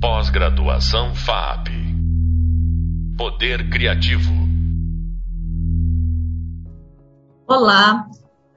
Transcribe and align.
Pós-graduação 0.00 1.12
FAP. 1.12 1.70
Poder 3.16 3.68
Criativo. 3.68 4.30
Olá, 7.44 8.08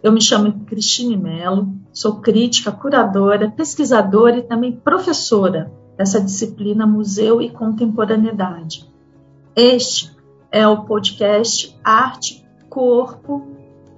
eu 0.04 0.12
me 0.12 0.21
chamo 0.21 0.65
Cristine 0.65 1.17
Mello, 1.17 1.73
sou 1.91 2.21
crítica, 2.21 2.71
curadora, 2.71 3.49
pesquisadora 3.49 4.38
e 4.38 4.43
também 4.43 4.71
professora 4.71 5.73
dessa 5.97 6.22
disciplina 6.22 6.85
Museu 6.85 7.42
e 7.42 7.49
Contemporaneidade. 7.49 8.87
Este 9.55 10.15
é 10.51 10.67
o 10.67 10.85
podcast 10.85 11.76
Arte, 11.83 12.46
Corpo 12.69 13.47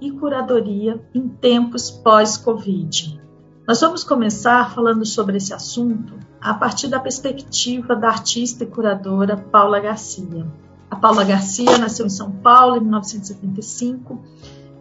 e 0.00 0.10
Curadoria 0.10 0.98
em 1.14 1.28
Tempos 1.28 1.90
Pós-Covid. 1.90 3.20
Nós 3.68 3.82
vamos 3.82 4.02
começar 4.02 4.74
falando 4.74 5.04
sobre 5.04 5.36
esse 5.36 5.52
assunto 5.52 6.24
a 6.44 6.54
partir 6.54 6.88
da 6.88 7.00
perspectiva 7.00 7.96
da 7.96 8.08
artista 8.08 8.62
e 8.62 8.66
curadora 8.66 9.36
Paula 9.36 9.80
Garcia. 9.80 10.46
A 10.90 10.94
Paula 10.94 11.24
Garcia 11.24 11.78
nasceu 11.78 12.06
em 12.06 12.10
São 12.10 12.30
Paulo 12.30 12.76
em 12.76 12.80
1975 12.80 14.20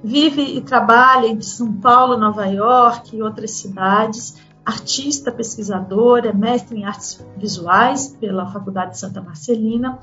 Vive 0.03 0.41
e 0.41 0.59
trabalha 0.59 1.27
entre 1.27 1.45
São 1.45 1.71
Paulo, 1.71 2.17
Nova 2.17 2.45
York 2.45 3.15
e 3.15 3.21
outras 3.21 3.51
cidades. 3.51 4.35
Artista, 4.65 5.31
pesquisadora, 5.31 6.33
mestre 6.33 6.77
em 6.77 6.83
artes 6.83 7.25
visuais 7.37 8.09
pela 8.19 8.45
Faculdade 8.47 8.91
de 8.91 8.99
Santa 8.99 9.21
Marcelina 9.21 9.99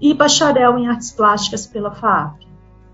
e 0.00 0.14
bacharel 0.14 0.78
em 0.78 0.86
artes 0.86 1.10
plásticas 1.10 1.66
pela 1.66 1.90
FAAP. 1.90 2.46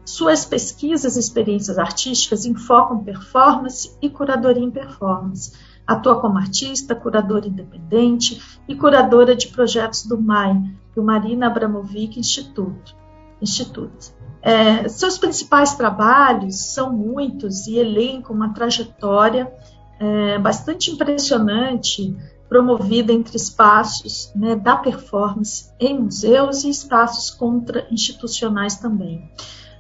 Suas 0.03 0.47
pesquisas 0.47 1.17
e 1.17 1.21
experiências 1.21 1.79
artísticas 1.79 2.47
enfocam 2.47 3.05
performance 3.05 3.95
e 4.01 4.09
curadoria 4.09 4.65
em 4.65 4.71
performance. 4.71 5.53
Atua 5.87 6.21
como 6.21 6.39
artista, 6.39 6.95
curadora 6.95 7.47
independente 7.47 8.43
e 8.67 8.75
curadora 8.75 9.37
de 9.37 9.49
projetos 9.49 10.05
do 10.05 10.21
MAI, 10.21 10.61
do 10.95 11.03
Marina 11.03 11.47
Abramovic 11.47 12.19
Institute. 12.19 12.97
Institute. 13.41 14.13
É, 14.43 14.89
seus 14.89 15.19
principais 15.19 15.75
trabalhos 15.75 16.57
são 16.57 16.93
muitos 16.93 17.67
e 17.67 17.79
elencam 17.79 18.35
uma 18.35 18.53
trajetória 18.53 19.53
é, 19.99 20.39
bastante 20.39 20.91
impressionante, 20.91 22.17
promovida 22.49 23.13
entre 23.13 23.37
espaços 23.37 24.31
né, 24.35 24.55
da 24.55 24.77
performance 24.77 25.71
em 25.81 25.99
museus 25.99 26.65
e 26.65 26.71
espaços 26.71 27.31
contra-institucionais 27.31 28.77
também. 28.77 29.31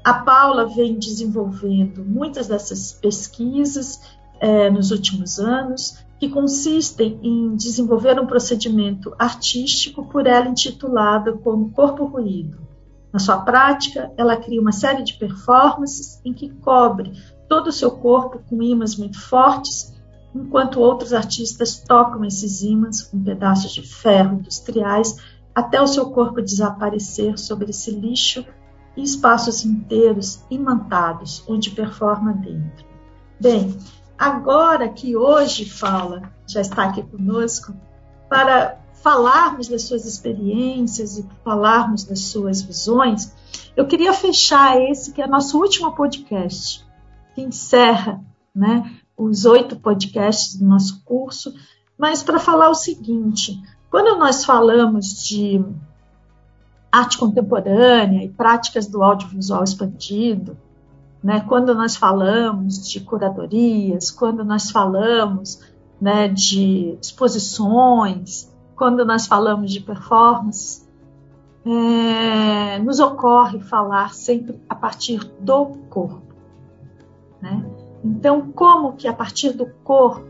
A 0.03 0.15
Paula 0.15 0.67
vem 0.67 0.99
desenvolvendo 0.99 2.05
muitas 2.05 2.47
dessas 2.47 2.93
pesquisas 2.93 4.01
é, 4.41 4.71
nos 4.71 4.91
últimos 4.91 5.39
anos, 5.39 6.05
que 6.19 6.29
consistem 6.29 7.19
em 7.23 7.55
desenvolver 7.57 8.19
um 8.19 8.27
procedimento 8.27 9.15
artístico 9.19 10.07
por 10.07 10.27
ela 10.27 10.49
intitulado 10.49 11.39
como 11.39 11.71
Corpo 11.71 12.05
Ruído 12.07 12.67
na 13.17 13.21
sua 13.21 13.39
prática, 13.39 14.13
ela 14.15 14.37
cria 14.37 14.61
uma 14.61 14.73
série 14.73 15.03
de 15.03 15.15
performances 15.15 16.21
em 16.23 16.35
que 16.35 16.51
cobre 16.51 17.13
todo 17.49 17.69
o 17.69 17.73
seu 17.73 17.93
corpo 17.93 18.41
com 18.47 18.63
ímãs 18.63 18.95
muito 18.95 19.19
fortes, 19.19 19.95
enquanto 20.35 20.81
outros 20.81 21.15
artistas 21.15 21.81
tocam 21.81 22.27
esses 22.27 22.63
ímãs 22.63 23.01
com 23.01 23.19
pedaços 23.23 23.73
de 23.73 23.81
ferro 23.81 24.41
industriais 24.41 25.17
até 25.55 25.81
o 25.81 25.87
seu 25.87 26.11
corpo 26.11 26.43
desaparecer 26.43 27.39
sobre 27.39 27.71
esse 27.71 27.91
lixo 27.91 28.45
e 28.95 29.03
espaços 29.03 29.65
inteiros 29.65 30.45
imantados 30.51 31.43
onde 31.49 31.71
performa 31.71 32.35
dentro. 32.35 32.85
Bem, 33.41 33.79
agora 34.19 34.89
que 34.89 35.17
hoje 35.17 35.69
fala, 35.69 36.23
já 36.47 36.61
está 36.61 36.85
aqui 36.85 37.03
conosco, 37.03 37.75
para 38.29 38.79
falarmos 39.03 39.69
das 39.69 39.83
suas 39.83 40.05
experiências 40.05 41.19
e 41.19 41.27
falarmos 41.45 42.05
das 42.05 42.21
suas 42.21 42.63
visões, 42.63 43.33
eu 43.77 43.87
queria 43.87 44.13
fechar 44.13 44.81
esse 44.81 45.13
que 45.13 45.23
é 45.23 45.27
nosso 45.27 45.61
último 45.61 45.95
podcast, 45.95 46.85
que 47.35 47.43
encerra 47.43 48.21
né, 48.55 48.99
os 49.17 49.45
oito 49.45 49.77
podcasts 49.77 50.57
do 50.57 50.67
nosso 50.67 51.03
curso, 51.05 51.55
mas 51.99 52.23
para 52.23 52.39
falar 52.39 52.71
o 52.71 52.75
seguinte: 52.75 53.61
quando 53.91 54.19
nós 54.19 54.45
falamos 54.45 55.27
de 55.27 55.63
arte 56.91 57.19
contemporânea 57.19 58.25
e 58.25 58.29
práticas 58.29 58.87
do 58.87 59.03
audiovisual 59.03 59.63
expandido, 59.63 60.57
né, 61.27 61.41
quando 61.41 61.75
nós 61.75 61.97
falamos 61.97 62.89
de 62.89 63.01
curadorias, 63.01 64.13
quando 64.13 64.45
nós 64.45 64.71
falamos 64.71 65.61
né, 66.01 66.29
de 66.29 66.97
exposições, 67.03 68.49
quando 68.77 69.05
nós 69.05 69.27
falamos 69.27 69.73
de 69.73 69.81
performance, 69.81 70.87
é, 71.65 72.79
nos 72.79 73.01
ocorre 73.01 73.59
falar 73.59 74.15
sempre 74.15 74.63
a 74.69 74.75
partir 74.77 75.19
do 75.41 75.67
corpo. 75.91 76.23
Né? 77.43 77.69
Então, 78.05 78.53
como 78.53 78.93
que 78.93 79.09
a 79.09 79.13
partir 79.13 79.51
do 79.51 79.67
corpo 79.83 80.25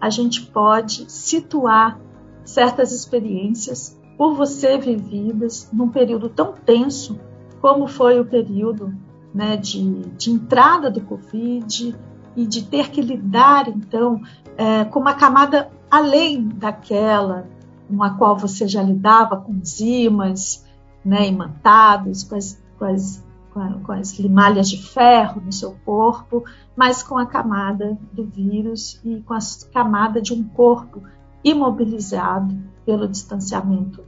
a 0.00 0.08
gente 0.08 0.46
pode 0.46 1.04
situar 1.12 2.00
certas 2.46 2.92
experiências 2.92 4.00
por 4.16 4.34
você 4.34 4.78
vividas 4.78 5.68
num 5.70 5.90
período 5.90 6.30
tão 6.30 6.54
tenso 6.54 7.20
como 7.60 7.86
foi 7.86 8.18
o 8.18 8.24
período 8.24 9.09
né, 9.34 9.56
de, 9.56 10.02
de 10.16 10.30
entrada 10.30 10.90
do 10.90 11.00
Covid 11.00 11.96
e 12.36 12.46
de 12.46 12.62
ter 12.64 12.90
que 12.90 13.00
lidar, 13.00 13.68
então, 13.68 14.20
é, 14.56 14.84
com 14.84 15.00
uma 15.00 15.14
camada 15.14 15.70
além 15.90 16.48
daquela 16.48 17.46
com 17.90 18.02
a 18.04 18.10
qual 18.10 18.36
você 18.36 18.68
já 18.68 18.82
lidava 18.82 19.36
com 19.36 19.60
ímãs 19.80 20.64
né, 21.04 21.26
imantados, 21.26 22.22
com 22.22 22.36
as, 22.36 22.62
com, 22.78 22.84
as, 22.84 23.24
com 23.52 23.92
as 23.92 24.18
limalhas 24.18 24.70
de 24.70 24.80
ferro 24.80 25.40
no 25.40 25.52
seu 25.52 25.76
corpo, 25.84 26.44
mas 26.76 27.02
com 27.02 27.18
a 27.18 27.26
camada 27.26 27.98
do 28.12 28.24
vírus 28.24 29.00
e 29.04 29.20
com 29.22 29.34
a 29.34 29.38
camada 29.72 30.22
de 30.22 30.32
um 30.32 30.44
corpo 30.44 31.02
imobilizado 31.42 32.56
pelo 32.86 33.08
distanciamento 33.08 34.04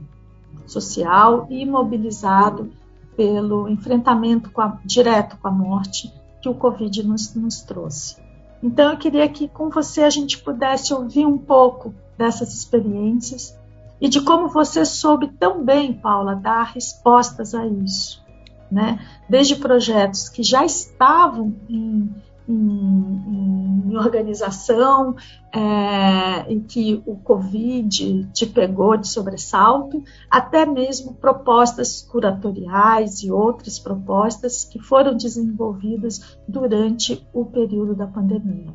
social 0.65 1.45
e 1.49 1.61
imobilizado 1.61 2.71
pelo 3.15 3.69
enfrentamento 3.69 4.51
com 4.51 4.61
a, 4.61 4.79
direto 4.85 5.37
com 5.37 5.47
a 5.47 5.51
morte 5.51 6.13
que 6.41 6.49
o 6.49 6.53
Covid 6.53 7.03
nos, 7.03 7.33
nos 7.35 7.61
trouxe. 7.61 8.17
Então, 8.61 8.91
eu 8.91 8.97
queria 8.97 9.27
que 9.27 9.47
com 9.47 9.69
você 9.69 10.03
a 10.03 10.09
gente 10.09 10.37
pudesse 10.39 10.93
ouvir 10.93 11.25
um 11.25 11.37
pouco 11.37 11.93
dessas 12.17 12.53
experiências 12.53 13.57
e 13.99 14.07
de 14.07 14.21
como 14.21 14.49
você 14.49 14.85
soube 14.85 15.27
tão 15.39 15.63
bem, 15.63 15.93
Paula, 15.93 16.35
dar 16.35 16.63
respostas 16.63 17.53
a 17.53 17.65
isso. 17.65 18.23
Né? 18.71 18.99
Desde 19.29 19.55
projetos 19.55 20.29
que 20.29 20.43
já 20.43 20.65
estavam 20.65 21.55
em, 21.69 22.13
em, 22.47 23.83
em 23.87 23.97
organização 23.97 25.15
é, 25.53 26.51
e 26.51 26.59
que 26.61 27.01
o 27.05 27.15
Covid 27.15 28.29
te 28.33 28.45
pegou 28.45 28.97
de 28.97 29.07
sobressalto, 29.07 30.03
até 30.29 30.65
mesmo 30.65 31.13
propostas 31.13 32.01
curatoriais 32.01 33.21
e 33.21 33.31
outras 33.31 33.79
propostas 33.79 34.65
que 34.65 34.79
foram 34.79 35.15
desenvolvidas 35.15 36.37
durante 36.47 37.25
o 37.33 37.45
período 37.45 37.95
da 37.95 38.07
pandemia. 38.07 38.73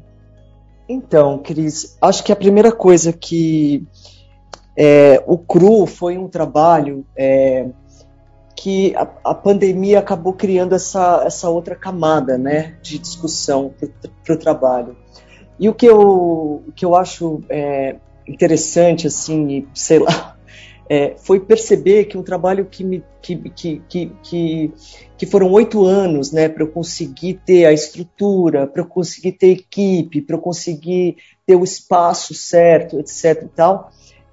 Então, 0.89 1.39
Cris, 1.39 1.99
acho 2.00 2.25
que 2.25 2.33
a 2.33 2.37
primeira 2.37 2.73
coisa 2.73 3.12
que 3.12 3.87
é, 4.77 5.23
o 5.27 5.37
CRU 5.37 5.87
foi 5.87 6.17
um 6.17 6.29
trabalho 6.29 7.05
é, 7.17 7.69
que 8.61 8.93
a, 8.97 9.09
a, 9.25 9.35
pandemia 9.35 10.01
acabou 10.01 10.33
criando 10.33 10.75
essa, 10.75 11.23
essa 11.25 11.49
outra 11.49 11.77
camada 11.77 12.37
né, 12.37 12.77
de 12.83 12.99
discussão 12.99 13.73
para 14.25 14.35
o 14.35 14.39
trabalho. 14.39 14.97
E 15.61 15.69
o 15.69 15.75
que 15.75 15.87
eu, 15.87 16.65
o 16.67 16.73
que 16.75 16.85
eu 16.85 16.97
acho 16.97 17.41
é, 17.49 17.95
interessante, 18.27 19.07
assim, 19.07 19.65
sei 19.73 20.01
lá, 20.01 20.37
é, 20.91 21.15
foi 21.19 21.38
perceber 21.38 22.06
que 22.06 22.19
um 22.19 22.23
trabalho 22.25 22.67
que, 22.67 22.82
me, 22.82 23.05
que, 23.23 23.37
que, 23.50 23.82
que, 23.88 24.12
que, 24.25 24.73
que 25.17 25.27
foram 25.27 25.53
oito 25.53 25.85
anos 25.85 26.32
né, 26.32 26.49
para 26.49 26.65
eu 26.65 26.69
conseguir 26.69 27.41
ter 27.47 27.65
a 27.65 27.73
estrutura, 27.73 28.67
para 28.67 28.82
eu 28.82 28.87
conseguir 28.87 29.32
ter 29.32 29.53
equipe, 29.53 30.21
para 30.21 30.35
eu 30.35 30.41
conseguir 30.41 31.17
ter 31.47 31.55
o 31.55 31.62
espaço 31.62 32.35
certo, 32.35 32.99
etc. 32.99 33.44
e 33.44 33.49
tal, 33.55 33.93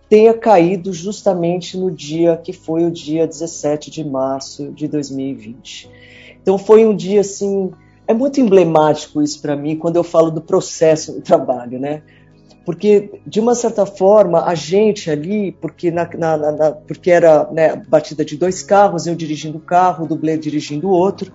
tenha 0.10 0.34
caído 0.34 0.94
justamente 0.94 1.78
no 1.78 1.92
dia 1.92 2.38
que 2.38 2.54
foi 2.54 2.86
o 2.86 2.92
dia 2.92 3.28
17 3.28 3.90
de 3.90 4.04
março 4.04 4.72
de 4.72 4.88
2020. 4.88 5.90
Então 6.42 6.58
foi 6.58 6.86
um 6.86 6.96
dia 6.96 7.22
assim, 7.22 7.72
é 8.08 8.14
muito 8.14 8.40
emblemático 8.40 9.22
isso 9.22 9.42
para 9.42 9.56
mim 9.56 9.76
quando 9.76 9.96
eu 9.96 10.04
falo 10.04 10.30
do 10.30 10.42
processo 10.42 11.14
do 11.14 11.22
trabalho, 11.22 11.80
né? 11.80 12.04
Porque 12.64 13.22
de 13.26 13.40
uma 13.40 13.54
certa 13.54 13.86
forma 13.86 14.44
a 14.44 14.56
gente 14.56 15.10
ali, 15.10 15.52
porque 15.52 15.92
na, 15.92 16.10
na, 16.18 16.52
na 16.52 16.72
porque 16.72 17.12
era 17.12 17.50
né, 17.52 17.76
batida 17.76 18.26
de 18.26 18.38
dois 18.38 18.64
carros, 18.64 19.06
eu 19.06 19.16
dirigindo 19.16 19.60
o 19.60 19.62
carro, 19.62 20.06
o 20.06 20.08
dublê 20.08 20.36
dirigindo 20.36 20.88
o 20.88 20.92
outro, 20.92 21.32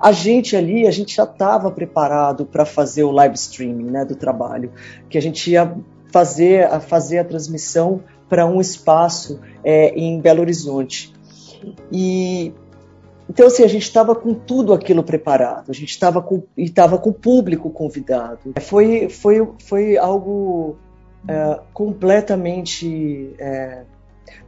a 0.00 0.12
gente 0.12 0.56
ali, 0.56 0.86
a 0.86 0.90
gente 0.90 1.14
já 1.14 1.24
estava 1.24 1.70
preparado 1.70 2.46
para 2.46 2.64
fazer 2.64 3.04
o 3.04 3.10
live 3.10 3.34
streaming 3.34 3.90
né, 3.90 4.04
do 4.06 4.16
trabalho, 4.16 4.72
que 5.10 5.18
a 5.18 5.22
gente 5.22 5.50
ia 5.50 5.74
fazer, 6.10 6.64
a 6.64 6.80
fazer 6.80 7.18
a 7.18 7.24
transmissão 7.24 8.02
para 8.28 8.46
um 8.46 8.60
espaço 8.60 9.40
é, 9.64 9.88
em 9.90 10.20
Belo 10.20 10.40
Horizonte. 10.40 11.12
E 11.92 12.52
então 13.28 13.46
assim 13.46 13.62
a 13.62 13.68
gente 13.68 13.82
estava 13.82 14.14
com 14.14 14.34
tudo 14.34 14.72
aquilo 14.72 15.02
preparado, 15.02 15.70
a 15.70 15.74
gente 15.74 15.90
estava 15.90 16.20
com 16.20 16.42
e 16.56 16.64
estava 16.64 16.98
com 16.98 17.10
o 17.10 17.14
público 17.14 17.70
convidado. 17.70 18.52
Foi 18.60 19.08
foi 19.08 19.48
foi 19.64 19.96
algo 19.96 20.76
é, 21.28 21.60
completamente 21.72 23.34
é, 23.38 23.82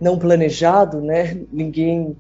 não 0.01 0.19
planejado, 0.19 1.01
né? 1.01 1.39
Ninguém 1.53 2.17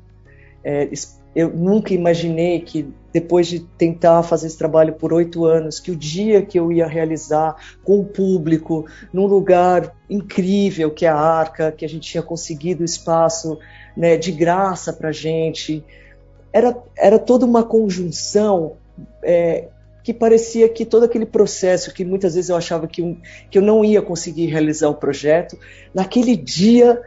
é, 0.65 0.89
eu 1.34 1.50
nunca 1.50 1.94
imaginei 1.94 2.61
que 2.61 2.93
depois 3.12 3.46
de 3.46 3.61
tentar 3.61 4.23
fazer 4.23 4.46
esse 4.46 4.56
trabalho 4.56 4.94
por 4.94 5.12
oito 5.12 5.44
anos, 5.44 5.79
que 5.79 5.90
o 5.90 5.96
dia 5.96 6.43
que 6.43 6.58
eu 6.58 6.73
ia 6.73 6.87
realizar 6.87 7.56
com 7.84 8.00
o 8.00 8.05
público, 8.05 8.87
num 9.12 9.26
lugar 9.26 9.94
incrível 10.08 10.90
que 10.90 11.05
é 11.05 11.08
a 11.08 11.17
Arca, 11.17 11.73
que 11.73 11.84
a 11.84 11.88
gente 11.88 12.08
tinha 12.08 12.23
conseguido 12.23 12.84
espaço 12.84 13.58
né, 13.96 14.17
de 14.17 14.32
graça 14.32 14.93
para 14.93 15.12
gente, 15.12 15.84
era, 16.52 16.76
era 16.96 17.19
toda 17.19 17.44
uma 17.44 17.62
conjunção 17.62 18.76
é, 19.23 19.69
que 20.02 20.12
parecia 20.12 20.69
que 20.69 20.84
todo 20.84 21.05
aquele 21.05 21.26
processo 21.26 21.93
que 21.93 22.05
muitas 22.05 22.34
vezes 22.34 22.50
eu 22.50 22.56
achava 22.56 22.87
que, 22.87 23.02
um, 23.02 23.17
que 23.50 23.58
eu 23.58 23.62
não 23.62 23.84
ia 23.84 24.02
conseguir 24.02 24.46
realizar 24.46 24.88
o 24.88 24.94
projeto, 24.94 25.58
naquele 25.94 26.37
dia 26.37 27.00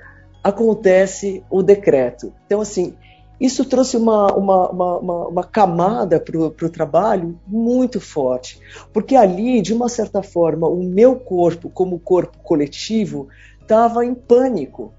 acontece 0.44 1.44
o 1.50 1.64
decreto. 1.64 2.32
Então, 2.46 2.62
assim, 2.62 2.96
isso 3.40 3.66
trouxe 3.66 3.98
uma, 3.98 4.28
uma, 4.34 4.70
uma, 4.70 5.28
uma 5.28 5.44
camada 5.44 6.20
para 6.20 6.38
o 6.38 6.70
trabalho 6.70 7.40
muito 7.46 8.00
forte, 8.00 8.60
porque 8.94 9.16
ali, 9.16 9.62
de 9.62 9.74
uma 9.74 9.90
certa 9.90 10.24
forma, 10.24 10.68
o 10.68 10.84
meu 10.84 11.18
corpo, 11.18 11.70
como 11.70 12.00
corpo 12.00 12.38
coletivo, 12.40 13.28
estava 13.62 14.06
em 14.06 14.14
pânico. 14.14 14.94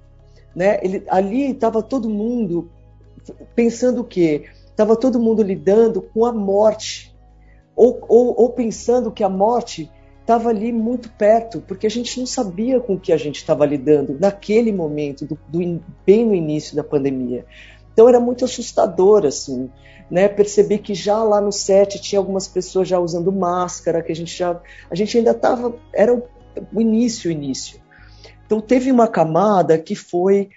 Né? 0.54 0.78
Ele, 0.82 1.02
ali 1.08 1.50
estava 1.50 1.82
todo 1.82 2.08
mundo 2.08 2.70
pensando 3.54 4.02
o 4.02 4.04
quê? 4.04 4.44
Estava 4.66 4.96
todo 4.96 5.18
mundo 5.18 5.42
lidando 5.42 6.02
com 6.02 6.26
a 6.26 6.32
morte, 6.32 7.14
ou, 7.74 7.98
ou, 8.08 8.34
ou 8.38 8.50
pensando 8.50 9.10
que 9.10 9.24
a 9.24 9.28
morte 9.28 9.90
estava 10.20 10.48
ali 10.48 10.72
muito 10.72 11.08
perto, 11.12 11.60
porque 11.60 11.86
a 11.86 11.90
gente 11.90 12.18
não 12.18 12.26
sabia 12.26 12.80
com 12.80 12.94
o 12.94 13.00
que 13.00 13.12
a 13.12 13.16
gente 13.16 13.36
estava 13.36 13.64
lidando 13.64 14.16
naquele 14.18 14.72
momento, 14.72 15.24
do, 15.24 15.38
do, 15.48 15.80
bem 16.04 16.26
no 16.26 16.34
início 16.34 16.74
da 16.74 16.82
pandemia. 16.82 17.46
Então 17.96 18.10
era 18.10 18.20
muito 18.20 18.44
assustador, 18.44 19.24
assim, 19.24 19.70
né? 20.10 20.28
Perceber 20.28 20.78
que 20.78 20.94
já 20.94 21.22
lá 21.24 21.40
no 21.40 21.50
set 21.50 21.98
tinha 21.98 22.18
algumas 22.18 22.46
pessoas 22.46 22.86
já 22.86 23.00
usando 23.00 23.32
máscara, 23.32 24.02
que 24.02 24.12
a 24.12 24.14
gente 24.14 24.36
já. 24.36 24.60
A 24.90 24.94
gente 24.94 25.16
ainda 25.16 25.30
estava. 25.30 25.74
Era 25.94 26.14
o, 26.14 26.22
início, 26.78 27.30
o 27.30 27.32
início. 27.32 27.80
Então 28.44 28.60
teve 28.60 28.92
uma 28.92 29.08
camada 29.08 29.78
que 29.78 29.94
foi 29.94 30.50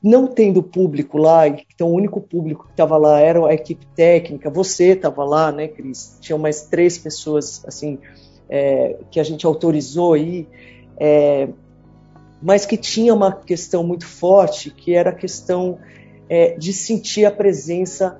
não 0.00 0.28
tendo 0.28 0.62
público 0.62 1.18
lá, 1.18 1.48
então 1.48 1.88
o 1.88 1.94
único 1.96 2.20
público 2.20 2.66
que 2.66 2.70
estava 2.70 2.96
lá 2.96 3.18
era 3.18 3.44
a 3.44 3.52
equipe 3.52 3.84
técnica, 3.96 4.48
você 4.48 4.92
estava 4.92 5.24
lá, 5.24 5.50
né, 5.50 5.66
Cris? 5.66 6.16
Tinham 6.20 6.38
mais 6.38 6.62
três 6.62 6.96
pessoas, 6.96 7.64
assim, 7.66 7.98
é, 8.48 8.98
que 9.10 9.18
a 9.18 9.24
gente 9.24 9.44
autorizou 9.44 10.12
aí, 10.12 10.46
é, 10.96 11.48
mas 12.40 12.64
que 12.64 12.76
tinha 12.76 13.12
uma 13.12 13.32
questão 13.32 13.82
muito 13.82 14.06
forte, 14.06 14.70
que 14.70 14.94
era 14.94 15.10
a 15.10 15.14
questão 15.14 15.80
é, 16.32 16.56
de 16.56 16.72
sentir 16.72 17.26
a 17.26 17.30
presença 17.30 18.18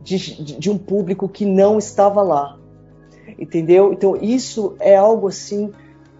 de, 0.00 0.44
de, 0.44 0.70
um 0.70 0.78
público 0.78 1.28
que 1.28 1.44
não 1.44 1.76
estava 1.76 2.22
lá, 2.22 2.56
entendeu? 3.36 3.92
Então 3.92 4.14
isso 4.14 4.76
é 4.78 4.94
algo 4.94 5.26
assim 5.26 5.72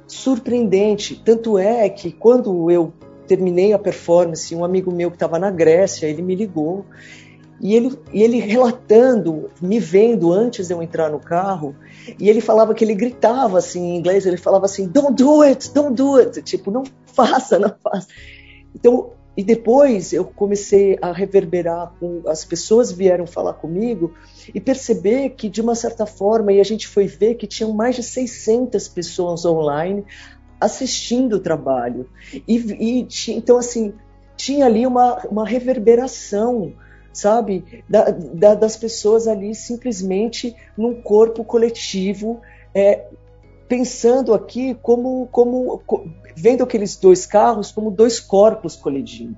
surpreendente. 0.05 1.23
Tanto 1.25 1.57
é 1.57 1.89
que 1.89 2.11
quando 2.11 2.73
eu 2.73 2.93
terminei 3.29 3.73
a 3.73 3.79
performance, 3.79 4.53
um 4.53 4.65
amigo 4.65 4.91
meu 4.91 5.13
que 5.13 5.17
estava 5.17 5.39
na 5.39 5.49
Grécia, 5.49 6.09
ele 6.09 6.23
me 6.23 6.35
ligou 6.35 6.85
e 7.61 7.77
ele, 7.77 7.97
e 8.13 8.21
ele 8.21 8.41
relatando, 8.41 9.49
me 9.63 9.79
vendo 9.79 10.33
antes 10.33 10.67
de 10.67 10.75
eu 10.75 10.83
entrar 10.83 11.09
no 11.09 11.21
carro, 11.21 11.73
e 12.19 12.29
ele 12.29 12.41
falava 12.41 12.75
que 12.75 12.85
ele 12.85 12.97
gritava 12.97 13.59
assim 13.59 13.93
em 13.93 13.97
inglês, 13.97 14.27
ele 14.27 14.37
falava 14.37 14.65
assim, 14.65 14.89
don't 14.89 15.23
do 15.23 15.43
it, 15.43 15.73
don't 15.73 15.95
do 15.95 16.17
it, 16.17 16.43
tipo, 16.43 16.73
não 16.73 16.83
faça, 17.07 17.61
não 17.61 17.73
faça. 17.81 18.09
Então, 18.75 19.13
e 19.39 19.45
depois 19.45 20.13
eu 20.13 20.25
comecei 20.25 20.99
a 21.01 21.13
reverberar, 21.13 21.95
com, 22.01 22.23
as 22.27 22.45
pessoas 22.45 22.91
vieram 22.91 23.25
falar 23.25 23.53
comigo 23.53 24.13
e 24.53 24.59
perceber 24.61 25.31
que, 25.31 25.49
de 25.49 25.61
uma 25.61 25.77
certa 25.77 26.05
forma, 26.07 26.53
e 26.53 26.61
a 26.61 26.65
gente 26.65 26.89
foi 26.89 27.07
ver 27.07 27.37
que 27.37 27.47
tinham 27.47 27.73
mais 27.73 27.95
de 27.95 28.03
600 28.03 28.89
pessoas 28.89 29.45
online 29.45 30.05
assistindo 30.61 31.35
o 31.35 31.39
trabalho. 31.39 32.11
E, 32.49 32.57
e 32.81 33.09
então, 33.29 33.59
assim, 33.59 33.95
tinha 34.37 34.67
ali 34.67 34.85
uma, 34.85 35.25
uma 35.29 35.47
reverberação, 35.47 36.73
sabe, 37.13 37.85
da, 37.89 38.11
da, 38.11 38.55
das 38.57 38.77
pessoas 38.77 39.29
ali 39.29 39.55
simplesmente 39.55 40.57
num 40.77 41.01
corpo 41.01 41.45
coletivo, 41.45 42.41
é, 42.75 43.07
pensando 43.69 44.35
aqui 44.35 44.75
como, 44.83 45.29
como 45.31 45.81
vendo 46.41 46.63
aqueles 46.63 46.97
dois 46.97 47.27
carros 47.27 47.73
como 47.73 47.91
dois 47.91 48.21
corpos 48.21 48.77
colidindo. 48.77 49.37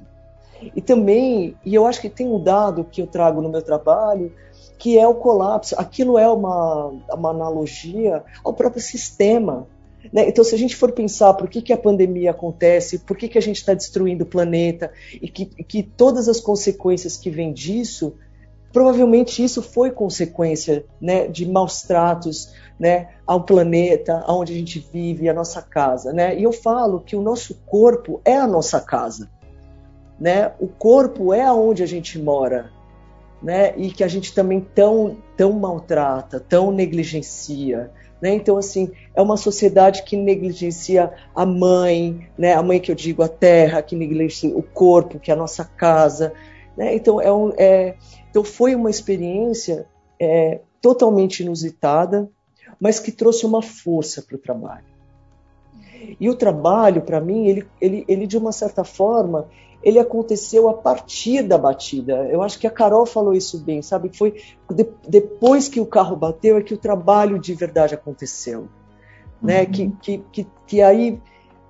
E 0.77 0.81
também, 0.81 1.57
e 1.65 1.75
eu 1.75 1.87
acho 1.87 2.01
que 2.01 2.11
tem 2.11 2.27
um 2.27 2.43
dado 2.43 2.85
que 2.85 3.01
eu 3.01 3.07
trago 3.07 3.41
no 3.41 3.49
meu 3.49 3.63
trabalho, 3.63 4.33
que 4.79 4.99
é 4.99 5.09
o 5.09 5.15
colapso. 5.15 5.75
Aquilo 5.79 6.19
é 6.19 6.29
uma, 6.29 6.93
uma 7.13 7.31
analogia 7.31 8.23
ao 8.45 8.53
próprio 8.53 8.83
sistema. 8.83 9.67
Né? 10.13 10.29
Então, 10.29 10.45
se 10.45 10.55
a 10.55 10.59
gente 10.59 10.77
for 10.77 10.93
pensar 10.93 11.33
por 11.35 11.49
que, 11.49 11.63
que 11.63 11.73
a 11.73 11.79
pandemia 11.79 12.33
acontece, 12.33 12.99
por 12.99 13.17
que, 13.17 13.29
que 13.29 13.39
a 13.39 13.43
gente 13.43 13.57
está 13.57 13.73
destruindo 13.73 14.25
o 14.25 14.27
planeta, 14.27 14.93
e 15.15 15.29
que, 15.29 15.47
que 15.47 15.83
todas 15.83 16.29
as 16.29 16.41
consequências 16.41 17.17
que 17.17 17.31
vêm 17.31 17.53
disso, 17.53 18.15
provavelmente 18.73 19.43
isso 19.43 19.63
foi 19.63 19.91
consequência 19.91 20.85
né, 21.01 21.27
de 21.27 21.47
maus 21.47 21.83
tratos, 21.83 22.53
né, 22.79 23.09
ao 23.27 23.43
planeta, 23.43 24.25
aonde 24.27 24.55
a 24.55 24.57
gente 24.57 24.79
vive, 24.93 25.29
a 25.29 25.35
nossa 25.35 25.61
casa, 25.61 26.13
né? 26.15 26.39
E 26.39 26.45
eu 26.45 26.53
falo 26.53 27.01
que 27.01 27.15
o 27.15 27.21
nosso 27.21 27.55
corpo 27.67 28.23
é 28.25 28.35
a 28.35 28.47
nossa 28.47 28.81
casa, 28.81 29.31
né? 30.19 30.53
O 30.59 30.67
corpo 30.67 31.35
é 31.35 31.43
aonde 31.43 31.83
a 31.83 31.87
gente 31.87 32.19
mora, 32.19 32.71
né? 33.43 33.75
E 33.77 33.91
que 33.91 34.03
a 34.03 34.09
gente 34.09 34.35
também 34.35 34.61
tão 34.61 35.19
tão 35.37 35.53
maltrata, 35.53 36.41
tão 36.41 36.73
negligencia, 36.73 37.91
né? 38.21 38.35
Então 38.35 38.57
assim 38.57 38.91
é 39.15 39.21
uma 39.21 39.37
sociedade 39.37 40.03
que 40.03 40.17
negligencia 40.17 41.13
a 41.35 41.45
mãe, 41.45 42.29
né? 42.37 42.55
A 42.55 42.63
mãe 42.63 42.81
que 42.81 42.91
eu 42.91 42.97
digo 42.97 43.23
a 43.23 43.29
terra, 43.29 43.83
que 43.83 43.95
negligencia 43.95 44.57
o 44.57 44.63
corpo, 44.63 45.21
que 45.21 45.31
é 45.31 45.35
a 45.35 45.37
nossa 45.37 45.67
casa, 45.67 46.33
né? 46.77 46.95
Então 46.95 47.21
é, 47.21 47.31
um, 47.31 47.53
é 47.59 47.95
então 48.31 48.45
foi 48.45 48.75
uma 48.75 48.89
experiência 48.89 49.87
é, 50.19 50.61
totalmente 50.81 51.41
inusitada, 51.41 52.31
mas 52.81 52.99
que 52.99 53.11
trouxe 53.11 53.45
uma 53.45 53.61
força 53.61 54.23
para 54.23 54.37
o 54.37 54.39
trabalho. 54.39 54.85
E 56.19 56.31
o 56.31 56.35
trabalho, 56.35 57.03
para 57.03 57.21
mim, 57.21 57.47
ele, 57.47 57.67
ele, 57.81 58.05
ele, 58.09 58.27
de 58.27 58.39
uma 58.39 58.53
certa 58.53 58.85
forma, 58.85 59.49
ele 59.83 59.99
aconteceu 59.99 60.69
a 60.69 60.75
partir 60.75 61.43
da 61.43 61.59
batida. 61.59 62.29
Eu 62.31 62.43
acho 62.43 62.59
que 62.59 62.67
a 62.67 62.71
Carol 62.71 63.05
falou 63.05 63.35
isso 63.35 63.59
bem, 63.59 63.83
sabe? 63.83 64.11
Foi 64.17 64.35
de, 64.71 64.87
depois 65.07 65.69
que 65.69 65.81
o 65.81 65.87
carro 65.87 66.17
bateu 66.17 66.57
é 66.57 66.63
que 66.63 66.75
o 66.75 66.79
trabalho 66.79 67.39
de 67.39 67.53
verdade 67.55 67.95
aconteceu. 67.95 68.69
Né? 69.43 69.63
Uhum. 69.63 69.71
Que, 69.71 69.91
que, 70.01 70.19
que, 70.33 70.47
que 70.67 70.83
aí 70.83 71.21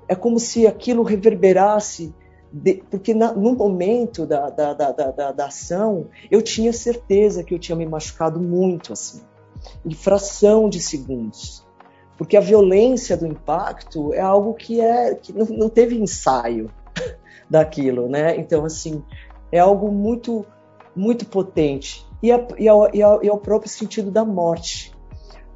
é 0.07 0.14
como 0.14 0.38
se 0.38 0.67
aquilo 0.67 1.02
reverberasse 1.02 2.12
de, 2.52 2.83
porque 2.90 3.14
na, 3.14 3.33
no 3.33 3.54
momento 3.54 4.26
da, 4.26 4.50
da, 4.50 4.75
da, 4.75 4.92
da, 4.92 5.33
da 5.33 5.47
ação 5.47 6.09
eu 6.30 6.42
tinha 6.42 6.73
certeza 6.73 7.45
que 7.45 7.54
eu 7.54 7.59
tinha 7.59 7.76
me 7.76 7.87
machucado 7.87 8.40
muito 8.40 8.92
assim 8.92 9.23
em 9.85 9.95
fração 9.95 10.69
de 10.69 10.80
segundos. 10.80 11.64
Porque 12.16 12.37
a 12.37 12.40
violência 12.40 13.16
do 13.16 13.26
impacto 13.26 14.12
é 14.12 14.21
algo 14.21 14.54
que, 14.54 14.80
é, 14.80 15.14
que 15.14 15.33
não, 15.33 15.47
não 15.47 15.69
teve 15.69 15.99
ensaio 15.99 16.71
daquilo, 17.49 18.09
né? 18.09 18.37
Então, 18.37 18.64
assim, 18.64 19.02
é 19.50 19.59
algo 19.59 19.90
muito, 19.90 20.45
muito 20.95 21.25
potente. 21.26 22.07
E, 22.23 22.30
a, 22.30 22.47
e, 22.59 22.69
a, 22.69 22.75
e, 22.92 23.02
a, 23.02 23.19
e 23.23 23.28
ao 23.28 23.38
próprio 23.38 23.71
sentido 23.71 24.11
da 24.11 24.25
morte. 24.25 24.92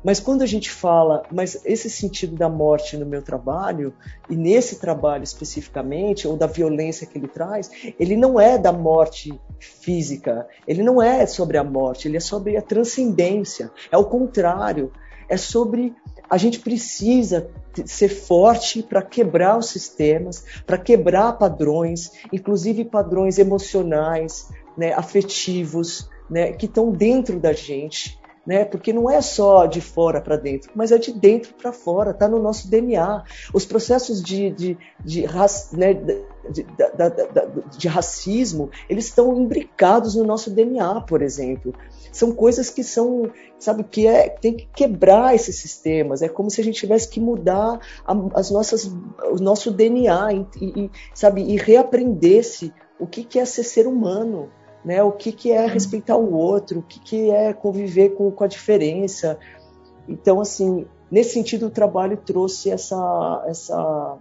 Mas 0.05 0.21
quando 0.21 0.43
a 0.43 0.47
gente 0.47 0.71
fala, 0.71 1.23
mas 1.33 1.63
esse 1.65 1.89
sentido 1.89 2.37
da 2.37 2.49
morte 2.49 2.95
no 2.99 3.07
meu 3.07 3.23
trabalho, 3.23 3.95
e 4.29 4.37
nesse 4.37 4.79
trabalho 4.79 5.25
especificamente, 5.25 6.29
ou 6.29 6.37
da 6.37 6.47
violência 6.47 7.07
que 7.07 7.17
ele 7.17 7.27
traz, 7.27 7.71
ele 7.99 8.15
não 8.15 8.39
é 8.39 8.59
da 8.59 8.71
morte 8.71 9.41
física, 9.59 10.47
ele 10.69 10.83
não 10.83 11.01
é 11.01 11.25
sobre 11.25 11.57
a 11.57 11.65
morte, 11.65 12.07
ele 12.07 12.19
é 12.19 12.21
sobre 12.21 12.55
a 12.57 12.63
transcendência. 12.63 13.71
É 13.91 13.97
o 13.97 14.05
contrário, 14.05 14.93
é 15.27 15.39
sobre 15.39 15.95
a 16.29 16.37
gente 16.37 16.61
precisa 16.61 17.49
ser 17.87 18.09
forte 18.09 18.83
para 18.83 19.03
quebrar 19.03 19.57
os 19.57 19.69
sistemas, 19.69 20.45
para 20.67 20.77
quebrar 20.79 21.33
padrões, 21.35 22.13
inclusive 22.33 22.85
padrões 22.85 23.39
emocionais, 23.39 24.49
né, 24.77 24.93
afetivos, 24.93 26.11
né, 26.29 26.53
que 26.53 26.67
estão 26.67 26.91
dentro 26.91 27.39
da 27.39 27.53
gente 27.53 28.19
né? 28.47 28.65
Porque 28.65 28.93
não 28.93 29.11
é 29.11 29.21
só 29.21 29.67
de 29.67 29.81
fora 29.81 30.21
para 30.21 30.37
dentro, 30.37 30.71
mas 30.75 30.93
é 30.93 30.99
de 30.99 31.13
dentro 31.13 31.55
para 31.55 31.73
fora, 31.73 32.11
está 32.11 32.29
no 32.29 32.39
nosso 32.39 32.69
DNA. 32.69 33.25
Os 33.53 33.65
processos 33.65 34.23
de, 34.23 34.51
de, 34.51 34.79
de, 35.03 35.25
né, 35.73 35.95
de, 35.95 36.67
de, 37.79 37.89
racismo, 37.89 38.71
eles 38.89 39.07
estão 39.07 39.35
imbricados 39.37 40.15
no 40.15 40.25
nosso 40.25 40.51
DNA, 40.51 41.01
por 41.03 41.23
exemplo. 41.23 41.75
São 42.13 42.33
coisas 42.33 42.69
que 42.69 42.85
são, 42.85 43.31
sabe, 43.59 43.83
que 43.85 44.07
é 44.07 44.29
tem 44.29 44.55
que 44.55 44.69
quebrar 44.75 45.35
esses 45.35 45.57
sistemas. 45.57 46.21
É 46.21 46.29
como 46.29 46.51
se 46.51 46.61
a 46.61 46.65
gente 46.65 46.79
tivesse 46.79 47.09
que 47.09 47.21
mudar 47.21 47.81
a, 48.07 48.15
as 48.35 48.51
nossas, 48.51 48.85
o 48.85 49.37
nosso 49.41 49.71
DNA 49.71 50.33
e, 50.33 50.47
e 50.61 50.91
sabe, 51.15 51.43
e 51.43 51.57
reaprender-se 51.57 52.73
o 52.99 53.07
que, 53.07 53.25
que 53.25 53.39
é 53.39 53.45
ser 53.45 53.65
ser 53.65 53.87
humano 53.87 54.51
né? 54.85 55.03
O 55.03 55.13
que, 55.13 55.33
que 55.33 55.51
é 55.51 55.67
respeitar 55.67 56.17
o 56.17 56.35
outro, 56.35 56.81
o 56.81 56.83
que, 56.83 57.01
que 57.01 57.31
é 57.31 57.53
conviver 57.53 58.11
com, 58.11 58.31
com 58.31 58.45
a 58.45 58.47
diferença. 58.47 59.39
Então, 60.09 60.41
assim, 60.41 60.87
nesse 61.11 61.33
sentido, 61.33 61.67
o 61.67 61.71
trabalho 61.71 62.17
trouxe 62.17 62.71
essa, 62.71 63.45
essa, 63.47 64.19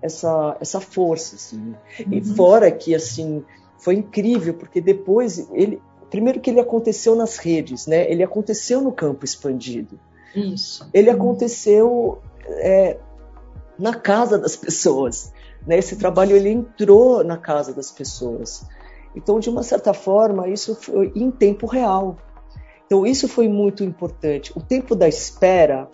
essa, 0.00 0.56
essa 0.60 0.80
força, 0.80 1.36
assim. 1.36 1.74
Uhum. 2.06 2.12
E 2.12 2.22
fora 2.22 2.70
que, 2.70 2.94
assim, 2.94 3.44
foi 3.78 3.96
incrível, 3.96 4.54
porque 4.54 4.80
depois 4.80 5.48
ele, 5.52 5.82
primeiro 6.10 6.40
que 6.40 6.50
ele 6.50 6.60
aconteceu 6.60 7.16
nas 7.16 7.38
redes, 7.38 7.86
né? 7.86 8.10
Ele 8.10 8.22
aconteceu 8.22 8.80
no 8.80 8.92
campo 8.92 9.24
expandido. 9.24 9.98
Isso. 10.34 10.88
Ele 10.94 11.10
aconteceu 11.10 12.22
é, 12.46 12.96
na 13.78 13.94
casa 13.94 14.38
das 14.38 14.54
pessoas. 14.54 15.32
Né? 15.66 15.78
Esse 15.78 15.96
trabalho 15.96 16.36
ele 16.36 16.50
entrou 16.50 17.24
na 17.24 17.36
casa 17.36 17.72
das 17.72 17.90
pessoas. 17.90 18.64
Então, 19.14 19.40
de 19.40 19.50
uma 19.50 19.62
certa 19.62 19.92
forma, 19.92 20.48
isso 20.48 20.74
foi 20.74 21.12
em 21.14 21.30
tempo 21.30 21.66
real. 21.66 22.16
Então, 22.86 23.06
isso 23.06 23.28
foi 23.28 23.48
muito 23.48 23.84
importante. 23.84 24.52
O 24.56 24.60
tempo 24.60 24.94
da 24.96 25.08
espera, 25.08 25.88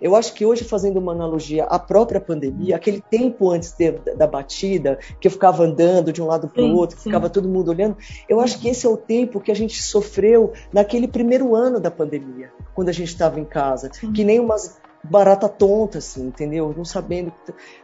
eu 0.00 0.14
acho 0.14 0.34
que 0.34 0.44
hoje, 0.44 0.64
fazendo 0.64 0.98
uma 0.98 1.12
analogia 1.12 1.64
à 1.64 1.78
própria 1.78 2.20
pandemia, 2.20 2.76
aquele 2.76 3.00
tempo 3.00 3.50
antes 3.50 3.72
de, 3.72 3.92
da 3.92 4.26
batida, 4.26 4.98
que 5.20 5.26
eu 5.26 5.32
ficava 5.32 5.64
andando 5.64 6.12
de 6.12 6.22
um 6.22 6.26
lado 6.26 6.48
para 6.48 6.62
o 6.62 6.74
outro, 6.74 6.96
sim. 6.96 7.04
ficava 7.04 7.30
todo 7.30 7.48
mundo 7.48 7.70
olhando, 7.70 7.96
eu 8.28 8.40
acho 8.40 8.58
que 8.58 8.68
esse 8.68 8.86
é 8.86 8.88
o 8.88 8.96
tempo 8.96 9.40
que 9.40 9.50
a 9.50 9.54
gente 9.54 9.82
sofreu 9.82 10.52
naquele 10.72 11.08
primeiro 11.08 11.54
ano 11.54 11.80
da 11.80 11.90
pandemia, 11.90 12.50
quando 12.74 12.88
a 12.88 12.92
gente 12.92 13.08
estava 13.08 13.40
em 13.40 13.44
casa, 13.44 13.90
sim. 13.92 14.12
que 14.12 14.24
nem 14.24 14.38
umas 14.38 14.78
barata 15.02 15.48
tonta, 15.48 15.98
assim, 15.98 16.26
entendeu? 16.26 16.72
Não 16.74 16.84
sabendo, 16.84 17.32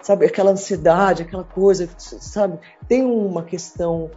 sabe, 0.01 0.25
aquela 0.25 0.53
ansiedade, 0.53 1.23
aquela 1.23 1.45
coisa, 1.45 1.89
sabe? 1.99 2.59
Tem 2.89 3.03
uma 3.03 3.43
questão 3.43 4.11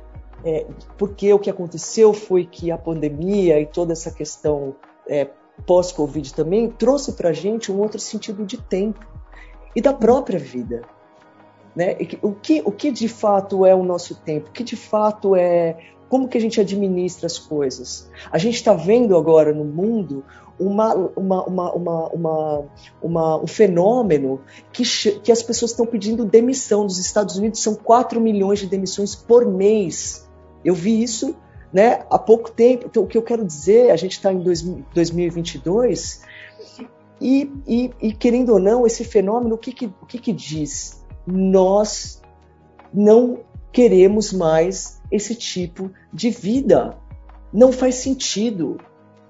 é, 0.44 0.66
porque 0.98 1.32
o 1.34 1.40
que 1.40 1.50
aconteceu 1.50 2.14
foi 2.14 2.46
que 2.46 2.70
a 2.70 2.78
pandemia 2.78 3.60
e 3.60 3.66
toda 3.66 3.94
essa 3.94 4.12
questão 4.12 4.76
é, 5.08 5.30
pós-Covid 5.66 6.34
também 6.34 6.70
trouxe 6.70 7.14
para 7.14 7.30
a 7.30 7.34
gente 7.34 7.72
um 7.72 7.80
outro 7.80 8.00
sentido 8.00 8.46
de 8.46 8.58
tempo 8.58 9.06
e 9.76 9.82
da 9.82 9.94
própria 9.94 10.40
vida. 10.40 10.82
Né? 11.76 11.96
O, 12.22 12.34
que, 12.34 12.62
o 12.66 12.72
que 12.72 12.92
de 12.92 13.08
fato 13.08 13.66
é 13.66 13.74
o 13.74 13.84
nosso 13.84 14.16
tempo? 14.16 14.50
O 14.50 14.52
que 14.52 14.64
de 14.64 14.76
fato 14.76 15.36
é. 15.36 15.78
Como 16.10 16.28
que 16.28 16.38
a 16.38 16.42
gente 16.42 16.62
administra 16.62 17.26
as 17.26 17.40
coisas? 17.40 18.12
A 18.32 18.38
gente 18.38 18.56
está 18.56 18.74
vendo 18.74 19.18
agora 19.18 19.52
no 19.52 19.66
mundo 19.66 20.24
uma, 20.60 20.94
uma, 20.94 21.44
uma, 21.74 22.64
uma, 23.02 23.38
um 23.42 23.48
fenômeno 23.48 24.40
que, 24.72 24.84
que 25.22 25.32
as 25.32 25.42
pessoas 25.42 25.72
estão 25.72 25.88
pedindo 25.88 26.24
demissão. 26.24 26.84
Nos 26.84 27.00
Estados 27.00 27.38
Unidos 27.38 27.64
são 27.64 27.74
4 27.74 28.22
milhões 28.22 28.60
de 28.60 28.68
demissões 28.68 29.16
por 29.16 29.44
mês 29.44 30.24
eu 30.64 30.74
vi 30.74 31.02
isso 31.02 31.36
né, 31.72 32.06
há 32.10 32.20
pouco 32.20 32.52
tempo. 32.52 32.86
Então, 32.86 33.04
o 33.04 33.08
que 33.08 33.18
eu 33.18 33.24
quero 33.24 33.46
dizer, 33.46 33.92
a 33.92 33.96
gente 33.96 34.14
está 34.14 34.32
em 34.32 34.40
dois, 34.40 34.62
2022 34.62 36.22
e, 37.24 37.50
e, 37.66 37.92
e, 38.02 38.14
querendo 38.14 38.52
ou 38.52 38.60
não, 38.60 38.86
esse 38.86 39.06
fenômeno, 39.06 39.56
o 39.56 39.58
que, 39.58 39.72
que, 39.72 39.86
o 39.86 40.06
que, 40.06 40.20
que 40.20 40.34
diz? 40.34 41.02
Nós 41.26 42.22
não 42.94 43.40
queremos 43.72 44.34
mais 44.34 45.02
esse 45.10 45.34
tipo 45.34 45.90
de 46.12 46.30
vida. 46.30 46.98
Não 47.52 47.72
faz 47.72 47.96
sentido. 47.96 48.78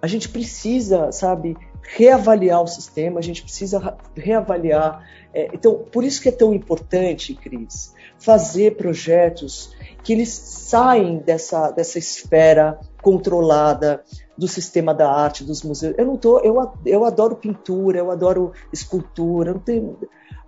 A 0.01 0.07
gente 0.07 0.27
precisa, 0.27 1.11
sabe, 1.11 1.55
reavaliar 1.83 2.63
o 2.63 2.67
sistema, 2.67 3.19
a 3.19 3.23
gente 3.23 3.43
precisa 3.43 3.95
reavaliar. 4.15 5.07
É, 5.31 5.49
então, 5.53 5.85
por 5.91 6.03
isso 6.03 6.21
que 6.21 6.29
é 6.29 6.31
tão 6.31 6.53
importante, 6.53 7.35
Cris, 7.35 7.93
fazer 8.23 8.77
projetos 8.77 9.75
que 10.01 10.13
eles 10.13 10.29
saem 10.29 11.17
dessa, 11.19 11.71
dessa 11.71 11.99
esfera 11.99 12.79
controlada 13.01 14.01
do 14.37 14.47
sistema 14.47 14.93
da 14.93 15.11
arte, 15.11 15.43
dos 15.43 15.61
museus. 15.61 15.93
Eu 15.97 16.05
não 16.05 16.17
tô, 16.17 16.39
eu, 16.39 16.55
eu 16.85 17.03
adoro 17.03 17.35
pintura, 17.35 17.99
eu 17.99 18.09
adoro 18.09 18.53
escultura, 18.71 19.53
não 19.53 19.97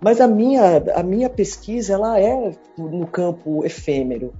mas 0.00 0.20
a 0.20 0.26
minha, 0.26 0.78
a 0.94 1.02
minha 1.02 1.28
pesquisa 1.28 1.94
ela 1.94 2.18
é 2.18 2.52
no 2.78 3.06
campo 3.06 3.64
efêmero. 3.64 4.32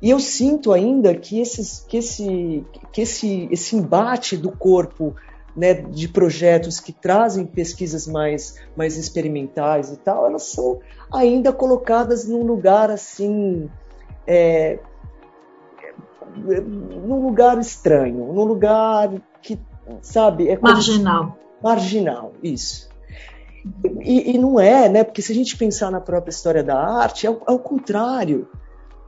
E 0.00 0.10
eu 0.10 0.18
sinto 0.18 0.72
ainda 0.72 1.14
que, 1.14 1.40
esses, 1.40 1.84
que, 1.88 1.96
esse, 1.96 2.64
que 2.92 3.02
esse, 3.02 3.48
esse 3.50 3.76
embate 3.76 4.36
do 4.36 4.50
corpo 4.50 5.14
né, 5.56 5.74
de 5.74 6.08
projetos 6.08 6.80
que 6.80 6.92
trazem 6.92 7.44
pesquisas 7.44 8.06
mais, 8.06 8.56
mais 8.76 8.96
experimentais 8.96 9.90
e 9.90 9.96
tal, 9.98 10.26
elas 10.26 10.44
são 10.44 10.80
ainda 11.12 11.52
colocadas 11.52 12.26
num 12.26 12.42
lugar 12.42 12.90
assim 12.90 13.68
é, 14.26 14.78
num 16.36 17.22
lugar 17.22 17.58
estranho, 17.58 18.32
num 18.32 18.44
lugar 18.44 19.10
que, 19.42 19.58
sabe, 20.00 20.48
é 20.48 20.58
marginal. 20.58 21.36
Marginal, 21.62 22.32
isso. 22.42 22.90
E, 24.00 24.34
e, 24.34 24.38
não 24.38 24.58
é, 24.58 24.88
né? 24.88 25.04
Porque 25.04 25.22
se 25.22 25.30
a 25.30 25.34
gente 25.34 25.56
pensar 25.56 25.90
na 25.90 26.00
própria 26.00 26.30
história 26.30 26.64
da 26.64 26.76
arte, 26.76 27.26
é, 27.26 27.30
o, 27.30 27.40
é 27.48 27.58
contrário. 27.58 28.48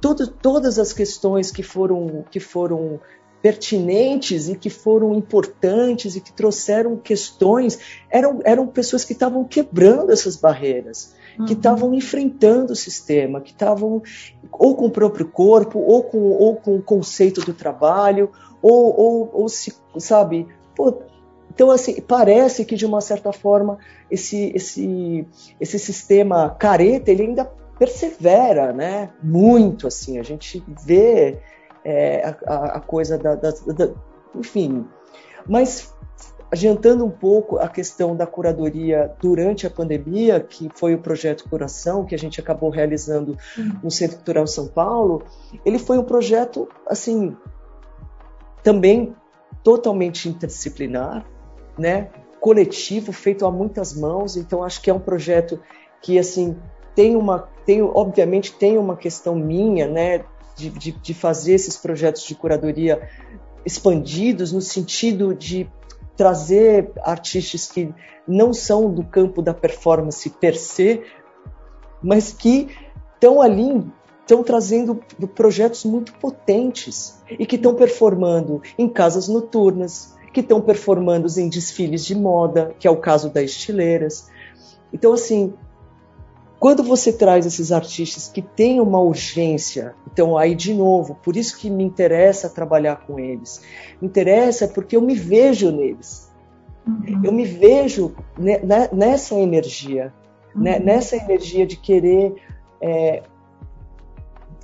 Todo, 0.01 0.29
todas 0.29 0.79
as 0.79 0.93
questões 0.93 1.51
que 1.51 1.63
foram, 1.63 2.25
que 2.31 2.39
foram 2.39 3.01
pertinentes 3.45 4.49
e 4.49 4.57
que 4.57 4.71
foram 4.71 5.15
importantes 5.15 6.17
e 6.17 6.21
que 6.23 6.33
trouxeram 6.33 6.97
questões 6.97 7.79
eram, 8.11 8.41
eram 8.43 8.67
pessoas 8.67 9.05
que 9.05 9.13
estavam 9.13 9.45
quebrando 9.45 10.11
essas 10.11 10.35
barreiras 10.35 11.15
que 11.47 11.53
estavam 11.53 11.91
uhum. 11.91 11.95
enfrentando 11.95 12.73
o 12.73 12.77
sistema, 12.77 13.43
que 13.43 13.51
estavam 13.51 14.03
ou 14.51 14.75
com 14.75 14.87
o 14.87 14.91
próprio 14.91 15.29
corpo, 15.29 15.79
ou 15.79 16.05
com, 16.05 16.19
ou 16.19 16.57
com 16.57 16.77
o 16.77 16.83
conceito 16.83 17.43
do 17.43 17.53
trabalho, 17.53 18.31
ou, 18.63 18.99
ou, 18.99 19.31
ou 19.35 19.49
se, 19.49 19.75
sabe, 19.99 20.47
pô, 20.75 21.03
então, 21.51 21.71
assim, 21.71 22.01
parece 22.01 22.65
que 22.65 22.77
de 22.77 22.87
uma 22.87 23.03
certa 23.03 23.31
forma 23.31 23.79
esse, 24.11 24.53
esse, 24.55 25.27
esse 25.61 25.79
sistema 25.79 26.49
careta 26.51 27.11
ele 27.11 27.25
ainda 27.25 27.45
persevera, 27.79 28.73
né? 28.73 29.11
Muito, 29.23 29.87
assim, 29.87 30.19
a 30.19 30.23
gente 30.23 30.65
vê 30.87 31.39
é, 31.85 32.35
a, 32.47 32.77
a, 32.77 32.81
coisa 32.81 33.19
da, 33.19 33.35
da, 33.35 33.51
da, 33.51 33.91
enfim. 34.35 34.87
Mas 35.47 35.95
adiantando 36.51 37.05
um 37.05 37.11
pouco 37.11 37.59
a 37.59 37.69
questão 37.69 38.15
da 38.15 38.27
curadoria 38.27 39.13
durante 39.21 39.67
a 39.67 39.71
pandemia, 39.71 40.41
que 40.41 40.71
foi 40.75 40.95
o 40.95 40.99
projeto 40.99 41.49
Coração, 41.49 42.05
que 42.05 42.15
a 42.15 42.19
gente 42.19 42.41
acabou 42.41 42.71
realizando 42.71 43.37
no 43.83 43.91
Centro 43.91 44.17
Cultural 44.17 44.47
São 44.47 44.69
Paulo, 44.69 45.25
ele 45.65 45.79
foi 45.79 45.99
um 45.99 46.05
projeto, 46.05 46.69
assim, 46.89 47.37
também 48.63 49.15
totalmente 49.63 50.29
interdisciplinar, 50.29 51.27
né? 51.77 52.11
coletivo, 52.41 53.11
feito 53.11 53.47
a 53.47 53.51
muitas 53.51 53.99
mãos, 53.99 54.37
então 54.37 54.63
acho 54.63 54.83
que 54.83 54.91
é 54.91 54.95
um 54.95 55.01
projeto 55.01 55.59
que, 56.03 56.19
assim, 56.19 56.55
tem 56.95 57.17
uma, 57.17 57.49
tem, 57.65 57.81
obviamente 57.81 58.53
tem 58.53 58.77
uma 58.77 58.97
questão 58.97 59.35
minha, 59.35 59.89
né, 59.89 60.25
de, 60.57 60.71
de, 60.71 60.93
de 60.93 61.15
fazer 61.15 61.55
esses 61.55 61.77
projetos 61.77 62.23
de 62.23 62.35
curadoria 62.35 63.09
expandidos 63.65 64.53
no 64.53 64.61
sentido 64.61 65.35
de 65.35 65.69
trazer 66.17 66.93
artistas 67.03 67.67
que 67.67 67.93
não 68.27 68.53
são 68.53 68.93
do 68.93 69.03
campo 69.05 69.43
da 69.43 69.53
performance 69.53 70.29
per 70.31 70.57
se, 70.57 71.03
mas 72.03 72.33
que 72.33 72.69
estão 73.15 73.41
ali, 73.41 73.85
estão 74.21 74.43
trazendo 74.43 75.01
projetos 75.35 75.85
muito 75.85 76.13
potentes 76.15 77.19
e 77.39 77.45
que 77.47 77.57
estão 77.57 77.75
performando 77.75 78.63
em 78.79 78.89
casas 78.89 79.29
noturnas, 79.29 80.15
que 80.33 80.41
estão 80.41 80.61
performando 80.61 81.29
em 81.39 81.49
desfiles 81.49 82.05
de 82.05 82.15
moda, 82.15 82.75
que 82.79 82.87
é 82.87 82.91
o 82.91 82.97
caso 82.97 83.31
das 83.31 83.51
estileiras. 83.51 84.29
Então, 84.93 85.13
assim, 85.13 85.55
quando 86.59 86.83
você 86.83 87.13
traz 87.13 87.45
esses 87.47 87.73
artistas 87.73 88.29
que 88.29 88.41
têm 88.41 88.81
uma 88.81 89.01
urgência, 89.01 89.95
então 90.11 90.39
aí 90.39 90.55
de 90.55 90.73
novo, 90.73 91.15
por 91.23 91.37
isso 91.37 91.59
que 91.59 91.69
me 91.69 91.85
interessa 91.85 92.49
trabalhar 92.49 93.07
com 93.07 93.19
eles. 93.19 93.61
Me 94.01 94.09
interessa 94.09 94.69
porque 94.69 94.97
eu 94.97 95.03
me 95.03 95.15
vejo 95.15 95.71
neles. 95.71 96.33
Uhum. 96.87 97.23
Eu 97.25 97.33
me 97.33 97.45
vejo 97.45 98.15
nessa 98.93 99.35
energia, 99.35 100.13
né, 100.55 100.79
uhum. 100.79 100.85
nessa 100.85 101.17
energia 101.17 101.67
de 101.67 101.77
querer 101.77 102.35
é, 102.81 103.23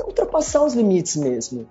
ultrapassar 0.04 0.64
os 0.64 0.74
limites 0.74 1.16
mesmo, 1.16 1.66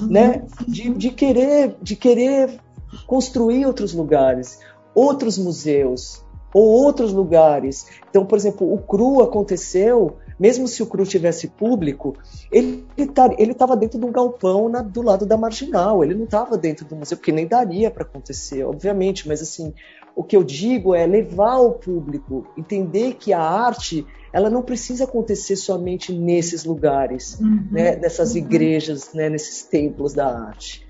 uhum. 0.00 0.08
né? 0.08 0.46
De, 0.66 0.92
de, 0.94 1.10
querer, 1.10 1.76
de 1.82 1.96
querer 1.96 2.60
construir 3.06 3.66
outros 3.66 3.92
lugares, 3.92 4.58
outros 4.94 5.38
museus 5.38 6.24
ou 6.52 6.62
outros 6.62 7.12
lugares. 7.12 7.86
Então, 8.08 8.24
por 8.24 8.36
exemplo, 8.36 8.72
o 8.72 8.78
CRU 8.78 9.22
aconteceu, 9.22 10.16
mesmo 10.38 10.66
se 10.66 10.82
o 10.82 10.86
CRU 10.86 11.04
tivesse 11.04 11.48
público, 11.48 12.16
ele 12.50 12.84
tá, 13.14 13.28
estava 13.38 13.76
dentro 13.76 13.98
de 13.98 14.04
um 14.04 14.12
galpão 14.12 14.68
na, 14.68 14.82
do 14.82 15.02
lado 15.02 15.26
da 15.26 15.36
marginal, 15.36 16.02
ele 16.02 16.14
não 16.14 16.24
estava 16.24 16.56
dentro 16.56 16.84
do 16.84 16.96
museu, 16.96 17.16
porque 17.16 17.32
nem 17.32 17.46
daria 17.46 17.90
para 17.90 18.02
acontecer, 18.02 18.64
obviamente, 18.64 19.28
mas 19.28 19.40
assim, 19.42 19.72
o 20.14 20.24
que 20.24 20.36
eu 20.36 20.42
digo 20.42 20.94
é 20.94 21.06
levar 21.06 21.58
o 21.58 21.72
público, 21.72 22.46
entender 22.56 23.14
que 23.14 23.32
a 23.32 23.40
arte 23.40 24.06
ela 24.32 24.48
não 24.48 24.62
precisa 24.62 25.04
acontecer 25.04 25.56
somente 25.56 26.12
nesses 26.12 26.64
lugares, 26.64 27.38
uhum. 27.40 27.66
né, 27.70 27.96
nessas 27.96 28.32
uhum. 28.32 28.38
igrejas, 28.38 29.12
né, 29.12 29.28
nesses 29.28 29.62
templos 29.64 30.12
da 30.12 30.26
arte. 30.26 30.86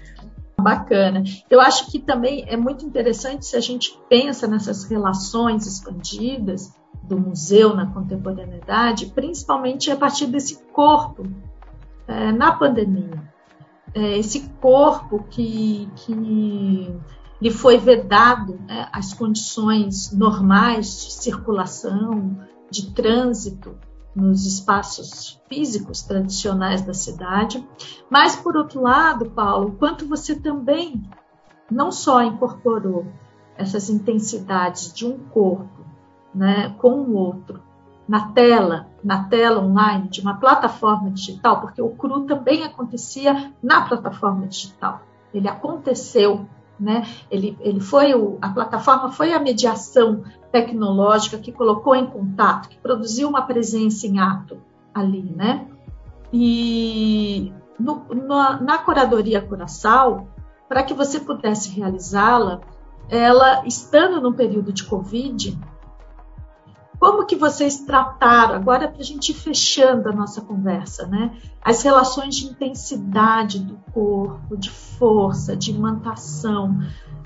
Bacana. 0.60 1.24
Eu 1.48 1.60
acho 1.60 1.90
que 1.90 1.98
também 1.98 2.44
é 2.46 2.56
muito 2.56 2.84
interessante 2.84 3.46
se 3.46 3.56
a 3.56 3.60
gente 3.60 3.98
pensa 4.08 4.46
nessas 4.46 4.84
relações 4.84 5.66
expandidas 5.66 6.72
do 7.02 7.18
museu 7.18 7.74
na 7.74 7.86
contemporaneidade, 7.86 9.06
principalmente 9.06 9.90
a 9.90 9.96
partir 9.96 10.26
desse 10.26 10.62
corpo 10.72 11.24
é, 12.06 12.30
na 12.30 12.52
pandemia. 12.52 13.22
É, 13.94 14.18
esse 14.18 14.48
corpo 14.60 15.24
que, 15.28 15.90
que 15.96 16.94
lhe 17.40 17.50
foi 17.50 17.78
vedado 17.78 18.60
né, 18.66 18.88
as 18.92 19.12
condições 19.12 20.12
normais 20.12 21.04
de 21.04 21.12
circulação, 21.12 22.38
de 22.70 22.92
trânsito 22.92 23.76
nos 24.14 24.46
espaços 24.46 25.40
físicos 25.48 26.02
tradicionais 26.02 26.82
da 26.82 26.94
cidade. 26.94 27.66
Mas, 28.08 28.36
por 28.36 28.56
outro 28.56 28.82
lado, 28.82 29.30
Paulo, 29.30 29.76
quanto 29.78 30.06
você 30.06 30.34
também 30.34 31.02
não 31.70 31.92
só 31.92 32.22
incorporou 32.22 33.06
essas 33.56 33.88
intensidades 33.88 34.92
de 34.92 35.06
um 35.06 35.18
corpo 35.18 35.84
né, 36.34 36.74
com 36.78 37.02
o 37.02 37.14
outro 37.14 37.62
na 38.08 38.32
tela, 38.32 38.88
na 39.04 39.24
tela 39.28 39.62
online 39.62 40.08
de 40.08 40.20
uma 40.20 40.34
plataforma 40.34 41.10
digital, 41.10 41.60
porque 41.60 41.80
o 41.80 41.90
CRU 41.90 42.22
também 42.22 42.64
acontecia 42.64 43.52
na 43.62 43.82
plataforma 43.82 44.48
digital. 44.48 45.02
Ele 45.32 45.46
aconteceu 45.46 46.44
né? 46.80 47.06
Ele, 47.30 47.56
ele 47.60 47.80
foi 47.80 48.14
o, 48.14 48.38
a 48.40 48.48
plataforma 48.48 49.12
foi 49.12 49.32
a 49.32 49.38
mediação 49.38 50.24
tecnológica 50.50 51.38
que 51.38 51.52
colocou 51.52 51.94
em 51.94 52.06
contato, 52.06 52.68
que 52.68 52.78
produziu 52.78 53.28
uma 53.28 53.42
presença 53.42 54.06
em 54.06 54.18
ato 54.18 54.58
ali, 54.94 55.22
né? 55.36 55.66
E 56.32 57.52
no, 57.78 58.04
no, 58.08 58.60
na 58.60 58.78
curadoria 58.78 59.40
Curaçao, 59.40 60.28
para 60.68 60.82
que 60.82 60.94
você 60.94 61.20
pudesse 61.20 61.70
realizá-la, 61.70 62.60
ela 63.08 63.66
estando 63.66 64.20
no 64.20 64.32
período 64.32 64.72
de 64.72 64.84
Covid, 64.84 65.58
como 67.00 67.24
que 67.24 67.34
vocês 67.34 67.78
trataram, 67.78 68.54
agora 68.56 68.86
para 68.86 69.00
a 69.00 69.04
gente 69.04 69.30
ir 69.30 69.34
fechando 69.34 70.10
a 70.10 70.12
nossa 70.12 70.42
conversa, 70.42 71.06
né? 71.06 71.34
As 71.62 71.82
relações 71.82 72.36
de 72.36 72.44
intensidade 72.44 73.58
do 73.58 73.78
corpo, 73.90 74.54
de 74.54 74.70
força, 74.70 75.56
de 75.56 75.70
imantação, 75.70 76.78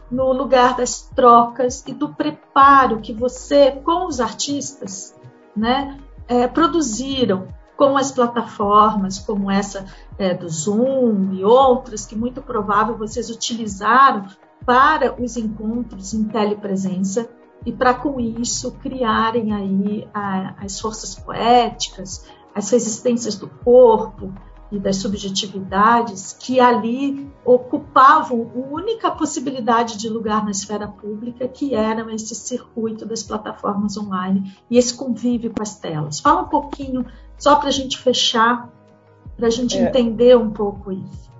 no 0.09 0.33
lugar 0.33 0.77
das 0.77 1.03
trocas 1.03 1.83
e 1.89 1.93
do 1.93 2.11
preparo 2.11 3.01
que 3.01 3.13
você, 3.13 3.73
com 3.73 4.07
os 4.07 4.21
artistas, 4.21 5.13
né, 5.57 5.99
é, 6.29 6.47
produziram 6.47 7.49
com 7.77 7.97
as 7.97 8.13
plataformas 8.13 9.19
como 9.19 9.51
essa 9.51 9.87
é, 10.17 10.33
do 10.33 10.49
Zoom 10.49 11.33
e 11.33 11.45
outras 11.45 12.07
que 12.07 12.15
muito 12.15 12.41
provável 12.41 12.97
vocês 12.97 13.29
utilizaram 13.29 14.27
para 14.65 15.21
os 15.21 15.37
encontros 15.37 16.15
em 16.15 16.25
telepresença 16.25 17.29
e 17.65 17.73
para 17.73 17.95
com 17.95 18.21
isso 18.21 18.73
criarem 18.73 19.53
aí 19.53 20.09
a, 20.13 20.55
as 20.65 20.81
forças 20.81 21.15
poéticas, 21.15 22.27
as 22.55 22.71
resistências 22.71 23.37
do 23.37 23.49
corpo 23.49 24.33
e 24.71 24.79
das 24.79 24.97
subjetividades 24.97 26.37
que 26.39 26.59
ali 26.61 27.31
ocupavam 27.45 28.51
a 28.55 28.75
única 28.75 29.11
possibilidade 29.11 29.97
de 29.97 30.09
lugar 30.09 30.45
na 30.45 30.51
esfera 30.51 30.89
pública, 30.89 31.47
que 31.47 31.75
era 31.75 32.13
esse 32.15 32.35
circuito 32.35 33.07
das 33.07 33.23
plataformas 33.23 33.97
online 33.97 34.57
e 34.71 34.77
esse 34.77 34.95
convívio 34.95 35.53
com 35.55 35.63
as 35.63 35.77
telas. 35.79 36.21
Fala 36.21 36.43
um 36.43 36.49
pouquinho, 36.49 37.07
só 37.39 37.57
para 37.57 37.69
a 37.69 37.73
gente 37.73 37.99
fechar, 37.99 38.69
para 39.37 39.47
a 39.47 39.51
gente 39.51 39.77
é. 39.77 39.89
entender 39.89 40.37
um 40.37 40.51
pouco 40.51 40.93
isso 40.93 41.34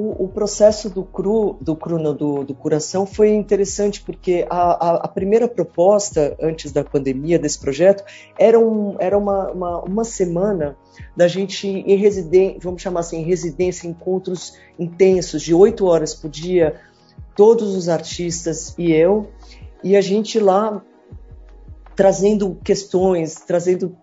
o, 0.00 0.24
o, 0.24 0.28
processo 0.28 0.88
do 0.88 1.04
cru, 1.04 1.58
do 1.60 1.76
cru 1.76 2.14
do, 2.14 2.44
do 2.44 2.54
curação 2.54 3.04
foi 3.04 3.34
interessante 3.34 4.00
porque 4.00 4.46
a, 4.48 4.56
a, 4.56 4.94
a, 5.04 5.08
primeira 5.08 5.46
proposta 5.46 6.36
antes 6.40 6.72
da 6.72 6.82
pandemia 6.82 7.38
desse 7.38 7.60
projeto 7.60 8.02
era, 8.38 8.58
um, 8.58 8.96
era 8.98 9.18
uma, 9.18 9.50
uma, 9.50 9.80
uma 9.82 10.04
semana 10.04 10.76
da 11.14 11.28
gente 11.28 11.68
em 11.68 11.96
residência, 11.96 12.58
vamos 12.62 12.80
chamar 12.80 13.00
assim, 13.00 13.18
em 13.18 13.24
residência, 13.24 13.86
encontros 13.86 14.58
intensos 14.78 15.42
de 15.42 15.52
oito 15.52 15.84
horas 15.84 16.14
por 16.14 16.30
dia, 16.30 16.80
todos 17.36 17.76
os 17.76 17.88
artistas 17.88 18.74
e 18.78 18.92
eu, 18.92 19.28
e 19.84 19.96
a 19.96 20.00
gente 20.00 20.38
lá 20.38 20.82
trazendo 21.94 22.56
questões, 22.64 23.34
trazendo 23.34 23.94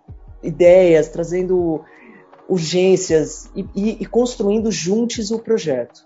ideias, 0.43 1.09
trazendo 1.09 1.83
urgências 2.49 3.49
e, 3.55 3.65
e, 3.75 3.89
e 4.01 4.05
construindo 4.05 4.71
juntos 4.71 5.31
o 5.31 5.39
projeto. 5.39 6.05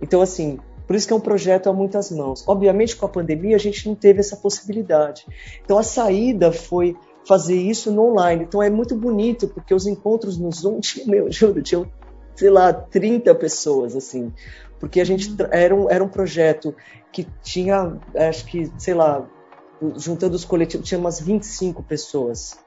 Então, 0.00 0.20
assim, 0.20 0.58
por 0.86 0.94
isso 0.94 1.06
que 1.06 1.12
é 1.12 1.16
um 1.16 1.20
projeto 1.20 1.68
a 1.68 1.72
muitas 1.72 2.10
mãos. 2.10 2.44
Obviamente, 2.46 2.94
com 2.96 3.06
a 3.06 3.08
pandemia, 3.08 3.56
a 3.56 3.58
gente 3.58 3.88
não 3.88 3.94
teve 3.94 4.20
essa 4.20 4.36
possibilidade. 4.36 5.26
Então, 5.64 5.78
a 5.78 5.82
saída 5.82 6.52
foi 6.52 6.96
fazer 7.26 7.56
isso 7.56 7.90
no 7.90 8.10
online. 8.10 8.44
Então, 8.44 8.62
é 8.62 8.70
muito 8.70 8.94
bonito, 8.94 9.48
porque 9.48 9.74
os 9.74 9.86
encontros 9.86 10.38
no 10.38 10.50
Zoom, 10.52 10.78
tinha, 10.80 11.06
meu, 11.06 11.30
juro, 11.30 11.60
tinha, 11.60 11.84
sei 12.36 12.50
lá, 12.50 12.72
30 12.72 13.34
pessoas, 13.34 13.96
assim. 13.96 14.32
Porque 14.78 15.00
a 15.00 15.04
gente 15.04 15.30
uhum. 15.30 15.48
era 15.50 15.74
um, 15.74 15.90
era 15.90 16.04
um 16.04 16.08
projeto 16.08 16.74
que 17.10 17.26
tinha, 17.42 17.98
acho 18.14 18.44
que, 18.46 18.70
sei 18.78 18.94
lá, 18.94 19.28
juntando 19.96 20.36
os 20.36 20.44
coletivos, 20.44 20.86
tinha 20.86 21.00
umas 21.00 21.20
25 21.20 21.82
pessoas. 21.82 22.58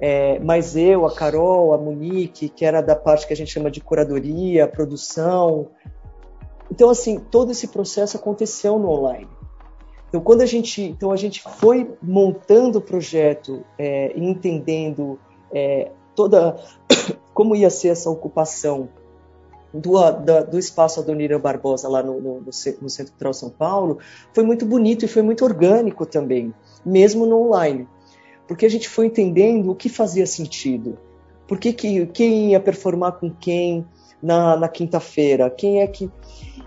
É, 0.00 0.38
mas 0.40 0.76
eu, 0.76 1.06
a 1.06 1.14
Carol, 1.14 1.72
a 1.72 1.78
Monique, 1.78 2.48
que 2.48 2.64
era 2.64 2.80
da 2.80 2.96
parte 2.96 3.26
que 3.26 3.32
a 3.32 3.36
gente 3.36 3.52
chama 3.52 3.70
de 3.70 3.80
curadoria, 3.80 4.66
produção. 4.66 5.68
Então, 6.70 6.90
assim, 6.90 7.18
todo 7.18 7.52
esse 7.52 7.68
processo 7.68 8.16
aconteceu 8.16 8.78
no 8.78 8.88
online. 8.90 9.28
Então, 10.08 10.20
quando 10.20 10.42
a 10.42 10.46
gente, 10.46 10.82
então 10.82 11.10
a 11.10 11.16
gente 11.16 11.42
foi 11.42 11.90
montando 12.02 12.78
o 12.78 12.82
projeto 12.82 13.64
é, 13.78 14.12
e 14.16 14.24
entendendo 14.24 15.18
é, 15.52 15.90
toda 16.14 16.56
como 17.34 17.56
ia 17.56 17.70
ser 17.70 17.88
essa 17.88 18.10
ocupação 18.10 18.88
do, 19.72 19.98
da, 20.12 20.42
do 20.42 20.58
espaço 20.58 21.00
Adonira 21.00 21.36
Barbosa 21.38 21.88
lá 21.88 22.00
no, 22.02 22.20
no, 22.20 22.40
no, 22.40 22.52
Centro 22.52 23.34
São 23.34 23.50
Paulo, 23.50 23.98
foi 24.32 24.44
muito 24.44 24.64
bonito 24.64 25.04
e 25.04 25.08
foi 25.08 25.22
muito 25.22 25.44
orgânico 25.44 26.06
também, 26.06 26.54
mesmo 26.84 27.26
no 27.26 27.48
online 27.48 27.88
porque 28.46 28.66
a 28.66 28.68
gente 28.68 28.88
foi 28.88 29.06
entendendo 29.06 29.70
o 29.70 29.74
que 29.74 29.88
fazia 29.88 30.26
sentido. 30.26 30.98
Por 31.46 31.58
que, 31.58 31.72
que 31.72 32.06
quem 32.06 32.50
ia 32.50 32.60
performar 32.60 33.12
com 33.12 33.30
quem 33.30 33.86
na, 34.22 34.56
na 34.56 34.68
quinta-feira? 34.68 35.50
Quem 35.50 35.80
é 35.80 35.86
que. 35.86 36.10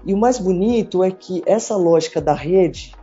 E 0.06 0.14
o 0.14 0.18
mais 0.18 0.38
bonito 0.38 1.04
é 1.04 1.12
que 1.12 1.44
essa 1.46 1.76
lógica 1.76 2.22
da 2.22 2.34
rede, 2.34 2.94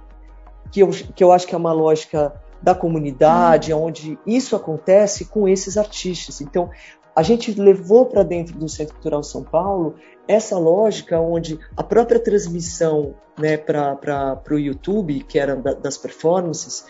que 0.70 0.80
eu, 0.80 0.90
que 0.90 1.22
eu 1.22 1.32
acho 1.32 1.46
que 1.46 1.54
é 1.54 1.58
uma 1.58 1.72
lógica 1.72 2.32
da 2.62 2.74
comunidade, 2.74 3.74
hum. 3.74 3.84
onde 3.84 4.18
isso 4.26 4.56
acontece 4.56 5.26
com 5.26 5.48
esses 5.48 5.76
artistas. 5.76 6.40
Então, 6.40 6.70
a 7.14 7.22
gente 7.22 7.58
levou 7.60 8.06
para 8.06 8.22
dentro 8.22 8.58
do 8.58 8.68
Centro 8.68 8.94
Cultural 8.94 9.22
São 9.22 9.42
Paulo 9.42 9.94
essa 10.26 10.58
lógica 10.58 11.20
onde 11.20 11.58
a 11.76 11.82
própria 11.82 12.18
transmissão 12.18 13.14
né, 13.38 13.56
para 13.56 14.40
o 14.50 14.58
YouTube, 14.58 15.20
que 15.20 15.38
era 15.38 15.56
da, 15.56 15.74
das 15.74 15.98
performances, 15.98 16.86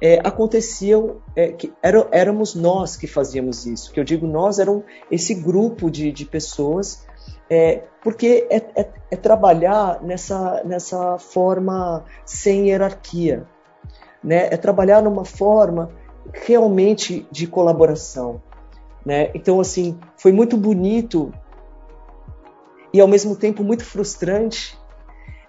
é, 0.00 0.20
aconteciam, 0.24 1.16
é, 1.34 1.48
que 1.48 1.72
era, 1.82 2.06
éramos 2.10 2.54
nós 2.54 2.96
que 2.96 3.06
fazíamos 3.06 3.66
isso. 3.66 3.92
Que 3.92 3.98
eu 3.98 4.04
digo 4.04 4.26
nós, 4.26 4.58
eram 4.58 4.84
esse 5.10 5.34
grupo 5.34 5.90
de, 5.90 6.12
de 6.12 6.24
pessoas, 6.24 7.06
é, 7.50 7.82
porque 8.02 8.46
é, 8.50 8.56
é, 8.80 8.88
é 9.10 9.16
trabalhar 9.16 10.02
nessa, 10.02 10.62
nessa 10.64 11.18
forma 11.18 12.04
sem 12.24 12.68
hierarquia. 12.68 13.46
Né? 14.22 14.48
É 14.50 14.56
trabalhar 14.56 15.02
numa 15.02 15.24
forma 15.24 15.90
realmente 16.32 17.26
de 17.30 17.46
colaboração. 17.46 18.42
Né? 19.06 19.30
Então, 19.34 19.60
assim, 19.60 19.96
foi 20.16 20.32
muito 20.32 20.56
bonito 20.56 21.32
e 22.92 23.00
ao 23.00 23.06
mesmo 23.06 23.36
tempo 23.36 23.62
muito 23.62 23.84
frustrante. 23.84 24.76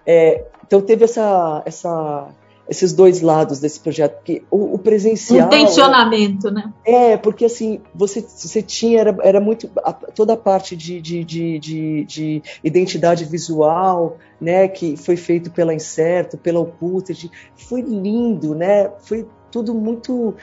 É, 0.06 0.44
então 0.64 0.80
teve 0.80 1.04
essa, 1.04 1.60
essa, 1.66 2.28
esses 2.68 2.92
dois 2.92 3.20
lados 3.20 3.58
desse 3.58 3.80
projeto, 3.80 4.14
porque 4.18 4.44
o, 4.48 4.74
o 4.74 4.78
presencial... 4.78 5.48
Um 5.48 5.50
tensionamento, 5.50 6.52
né? 6.52 6.72
É, 6.84 7.16
porque 7.16 7.46
assim, 7.46 7.80
você, 7.92 8.20
você 8.20 8.62
tinha, 8.62 9.00
era, 9.00 9.18
era 9.24 9.40
muito, 9.40 9.68
a, 9.78 9.92
toda 9.92 10.34
a 10.34 10.36
parte 10.36 10.76
de, 10.76 11.00
de, 11.00 11.24
de, 11.24 11.58
de, 11.58 12.04
de 12.04 12.42
identidade 12.62 13.24
visual, 13.24 14.18
né, 14.40 14.68
que 14.68 14.96
foi 14.96 15.16
feito 15.16 15.50
pela 15.50 15.74
Incerto, 15.74 16.38
pela 16.38 16.60
Oculted, 16.60 17.28
foi 17.56 17.80
lindo, 17.80 18.54
né, 18.54 18.88
foi 19.00 19.26
tudo 19.50 19.74
muito 19.74 20.36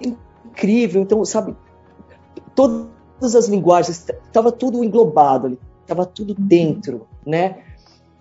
incrível, 0.00 1.02
então, 1.02 1.24
sabe, 1.24 1.54
todas 2.58 3.36
as 3.36 3.46
linguagens, 3.46 4.04
estava 4.08 4.50
tudo 4.50 4.82
englobado 4.82 5.46
ali, 5.46 5.58
estava 5.82 6.04
tudo 6.04 6.30
uhum. 6.30 6.46
dentro, 6.46 7.06
né, 7.24 7.62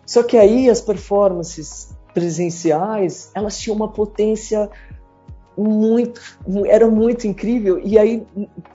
só 0.06 0.22
que 0.22 0.38
aí 0.38 0.70
as 0.70 0.80
performances 0.80 1.90
presenciais, 2.14 3.32
elas 3.34 3.58
tinham 3.60 3.76
uma 3.76 3.90
potência 3.90 4.70
muito, 5.58 6.22
era 6.68 6.88
muito 6.88 7.26
incrível 7.26 7.82
e 7.84 7.98
aí 7.98 8.26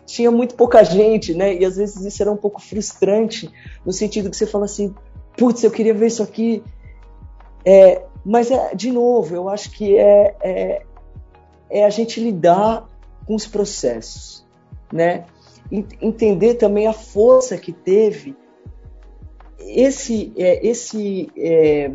tinha 0.05 0.31
muito 0.31 0.57
pouca 0.57 0.83
gente, 0.83 1.33
né? 1.33 1.55
E 1.55 1.64
às 1.64 1.77
vezes 1.77 2.05
isso 2.05 2.20
era 2.20 2.31
um 2.31 2.37
pouco 2.37 2.61
frustrante 2.61 3.51
no 3.87 3.92
sentido 3.92 4.29
que 4.29 4.37
você 4.37 4.46
fala 4.46 4.64
assim, 4.64 4.92
putz, 5.37 5.62
eu 5.62 5.70
queria 5.70 5.94
ver 5.94 6.09
isso 6.09 6.22
aqui. 6.22 6.62
É, 7.64 8.03
mas 8.25 8.51
é, 8.51 8.75
de 8.75 8.90
novo, 8.90 9.35
eu 9.35 9.48
acho 9.48 9.70
que 9.70 9.96
é, 9.96 10.37
é, 10.42 10.83
é 11.70 11.85
a 11.85 11.90
gente 11.90 12.20
lidar 12.20 12.88
com 13.27 13.35
os 13.37 13.46
processos, 13.46 14.44
né? 14.92 15.25
Entender 16.00 16.54
também 16.54 16.87
a 16.87 16.92
força 16.92 17.56
que 17.56 17.72
teve 17.72 18.37
esse, 19.58 20.32
é, 20.37 20.66
esse 20.66 21.30
é, 21.37 21.90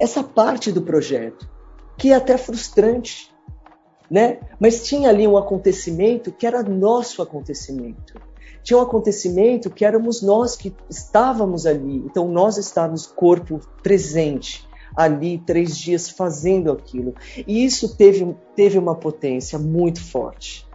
essa 0.00 0.22
parte 0.22 0.72
do 0.72 0.82
projeto, 0.82 1.48
que 1.96 2.12
é 2.12 2.14
até 2.14 2.38
frustrante, 2.38 3.30
né? 4.10 4.38
Mas 4.58 4.84
tinha 4.84 5.10
ali 5.10 5.26
um 5.26 5.36
acontecimento 5.36 6.32
que 6.32 6.46
era 6.46 6.62
nosso 6.62 7.20
acontecimento. 7.20 8.14
Tinha 8.62 8.78
um 8.78 8.82
acontecimento 8.82 9.70
que 9.70 9.84
éramos 9.84 10.22
nós 10.22 10.56
que 10.56 10.74
estávamos 10.88 11.66
ali. 11.66 11.96
Então 12.06 12.28
nós 12.28 12.56
estávamos 12.56 13.06
corpo 13.06 13.60
presente 13.82 14.66
ali 14.96 15.38
três 15.38 15.76
dias 15.76 16.08
fazendo 16.08 16.72
aquilo. 16.72 17.14
E 17.46 17.64
isso 17.64 17.96
teve, 17.96 18.34
teve 18.56 18.78
uma 18.78 18.94
potência 18.94 19.58
muito 19.58 20.02
forte, 20.02 20.66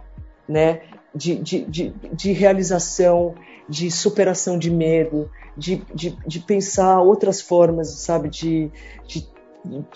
né? 0.48 0.82
De, 1.14 1.36
de, 1.36 1.64
de, 1.64 1.94
de 2.12 2.32
realização, 2.32 3.34
de 3.68 3.90
superação 3.90 4.58
de 4.58 4.70
medo, 4.70 5.30
de, 5.56 5.76
de, 5.94 6.10
de 6.26 6.40
pensar 6.40 7.00
outras 7.00 7.40
formas, 7.40 7.88
sabe, 7.90 8.28
de, 8.28 8.70
de, 9.06 9.28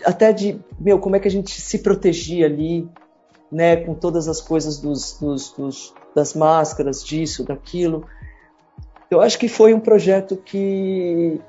até 0.05 0.33
de, 0.33 0.61
meu, 0.79 1.01
como 1.01 1.17
é 1.17 1.21
que 1.21 1.27
a 1.27 1.31
gente 1.31 1.61
se 1.61 1.81
protegia 1.81 2.47
ali, 2.47 2.89
né, 3.51 3.77
com 3.77 3.95
todas 3.95 4.29
as 4.29 4.41
coisas 4.41 4.79
dos, 4.79 5.19
dos, 5.19 5.53
dos, 5.53 5.95
das 6.15 6.35
máscaras, 6.35 7.05
disso, 7.05 7.45
daquilo. 7.45 8.07
Eu 9.11 9.21
acho 9.21 9.39
que 9.39 9.49
foi 9.49 9.75
um 9.75 9.81
projeto 9.81 10.37
que 10.37 11.41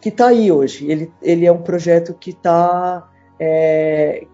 que 0.00 0.08
está 0.08 0.28
aí 0.28 0.50
hoje. 0.50 0.90
Ele, 0.90 1.12
ele 1.20 1.46
é 1.46 1.52
um 1.52 1.62
projeto 1.62 2.14
que 2.14 2.30
está 2.30 3.08
é, 3.38 4.26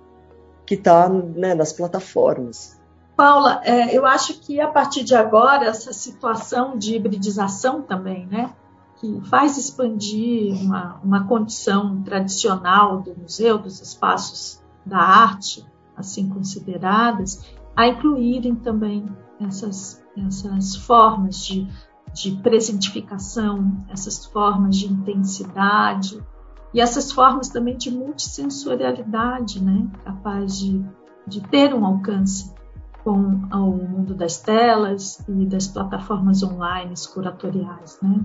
que 0.64 0.76
tá, 0.76 1.08
né, 1.08 1.54
nas 1.54 1.72
plataformas. 1.72 2.75
Paula, 3.16 3.62
é, 3.64 3.96
eu 3.96 4.04
acho 4.04 4.38
que 4.40 4.60
a 4.60 4.68
partir 4.68 5.02
de 5.02 5.14
agora 5.14 5.64
essa 5.64 5.90
situação 5.90 6.76
de 6.76 6.96
hibridização 6.96 7.80
também, 7.80 8.26
né, 8.26 8.52
que 8.96 9.20
faz 9.22 9.56
expandir 9.56 10.54
uma, 10.62 11.00
uma 11.02 11.26
condição 11.26 12.02
tradicional 12.02 13.00
do 13.00 13.16
museu, 13.16 13.56
dos 13.56 13.80
espaços 13.80 14.62
da 14.84 14.98
arte, 14.98 15.66
assim 15.96 16.28
consideradas, 16.28 17.42
a 17.74 17.88
incluírem 17.88 18.54
também 18.54 19.08
essas, 19.40 20.02
essas 20.26 20.76
formas 20.76 21.38
de, 21.38 21.66
de 22.12 22.32
presentificação, 22.42 23.82
essas 23.88 24.26
formas 24.26 24.76
de 24.76 24.92
intensidade 24.92 26.22
e 26.74 26.80
essas 26.82 27.10
formas 27.10 27.48
também 27.48 27.78
de 27.78 27.90
multissensorialidade, 27.90 29.62
né? 29.62 29.88
capaz 30.04 30.58
de, 30.58 30.84
de 31.26 31.40
ter 31.40 31.74
um 31.74 31.84
alcance 31.84 32.55
com 33.06 33.12
o 33.12 33.88
mundo 33.88 34.14
das 34.14 34.38
telas 34.38 35.20
e 35.28 35.46
das 35.46 35.68
plataformas 35.68 36.42
online 36.42 36.92
curatoriais. 37.14 37.96
Né? 38.02 38.18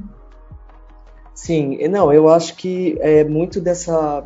Sim, 1.36 1.88
não, 1.88 2.12
eu 2.12 2.28
acho 2.28 2.56
que 2.56 2.98
é 3.00 3.24
muito 3.24 3.62
dessa 3.62 4.24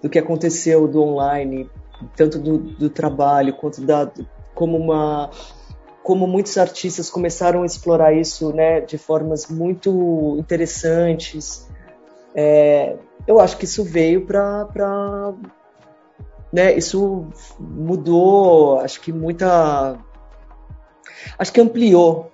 do 0.00 0.08
que 0.08 0.16
aconteceu 0.16 0.86
do 0.86 1.02
online, 1.02 1.68
tanto 2.14 2.38
do, 2.38 2.56
do 2.56 2.88
trabalho 2.88 3.52
quanto 3.56 3.80
da 3.80 4.08
como 4.54 4.76
uma 4.76 5.28
como 6.04 6.28
muitos 6.28 6.56
artistas 6.56 7.10
começaram 7.10 7.64
a 7.64 7.66
explorar 7.66 8.12
isso, 8.12 8.52
né, 8.52 8.80
de 8.80 8.96
formas 8.96 9.48
muito 9.48 10.36
interessantes. 10.38 11.68
É, 12.32 12.96
eu 13.26 13.40
acho 13.40 13.56
que 13.58 13.64
isso 13.64 13.82
veio 13.82 14.24
para 14.24 15.34
né, 16.52 16.76
isso 16.76 17.26
mudou, 17.58 18.80
acho 18.80 19.00
que 19.00 19.12
muita 19.12 19.98
acho 21.38 21.52
que 21.52 21.60
ampliou 21.60 22.30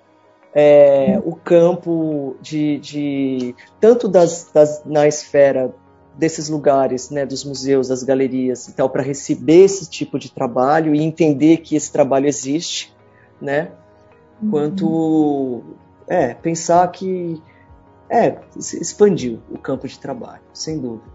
é, 0.53 1.19
o 1.25 1.35
campo 1.35 2.35
de, 2.41 2.77
de 2.79 3.55
tanto 3.79 4.07
das, 4.07 4.51
das, 4.53 4.83
na 4.85 5.07
esfera 5.07 5.73
desses 6.15 6.47
lugares, 6.47 7.09
né, 7.09 7.25
dos 7.25 7.43
museus, 7.43 7.87
das 7.87 8.03
galerias 8.03 8.67
e 8.67 8.73
tal, 8.73 8.87
para 8.89 9.01
receber 9.01 9.63
esse 9.63 9.89
tipo 9.89 10.19
de 10.19 10.31
trabalho 10.31 10.93
e 10.93 11.01
entender 11.01 11.57
que 11.57 11.75
esse 11.75 11.91
trabalho 11.91 12.27
existe, 12.27 12.95
né, 13.41 13.71
uhum. 14.41 14.51
quanto 14.51 15.63
é, 16.07 16.35
pensar 16.35 16.87
que 16.91 17.41
é, 18.07 18.37
expandiu 18.55 19.39
o 19.49 19.57
campo 19.57 19.87
de 19.87 19.97
trabalho, 19.97 20.43
sem 20.53 20.79
dúvida. 20.79 21.11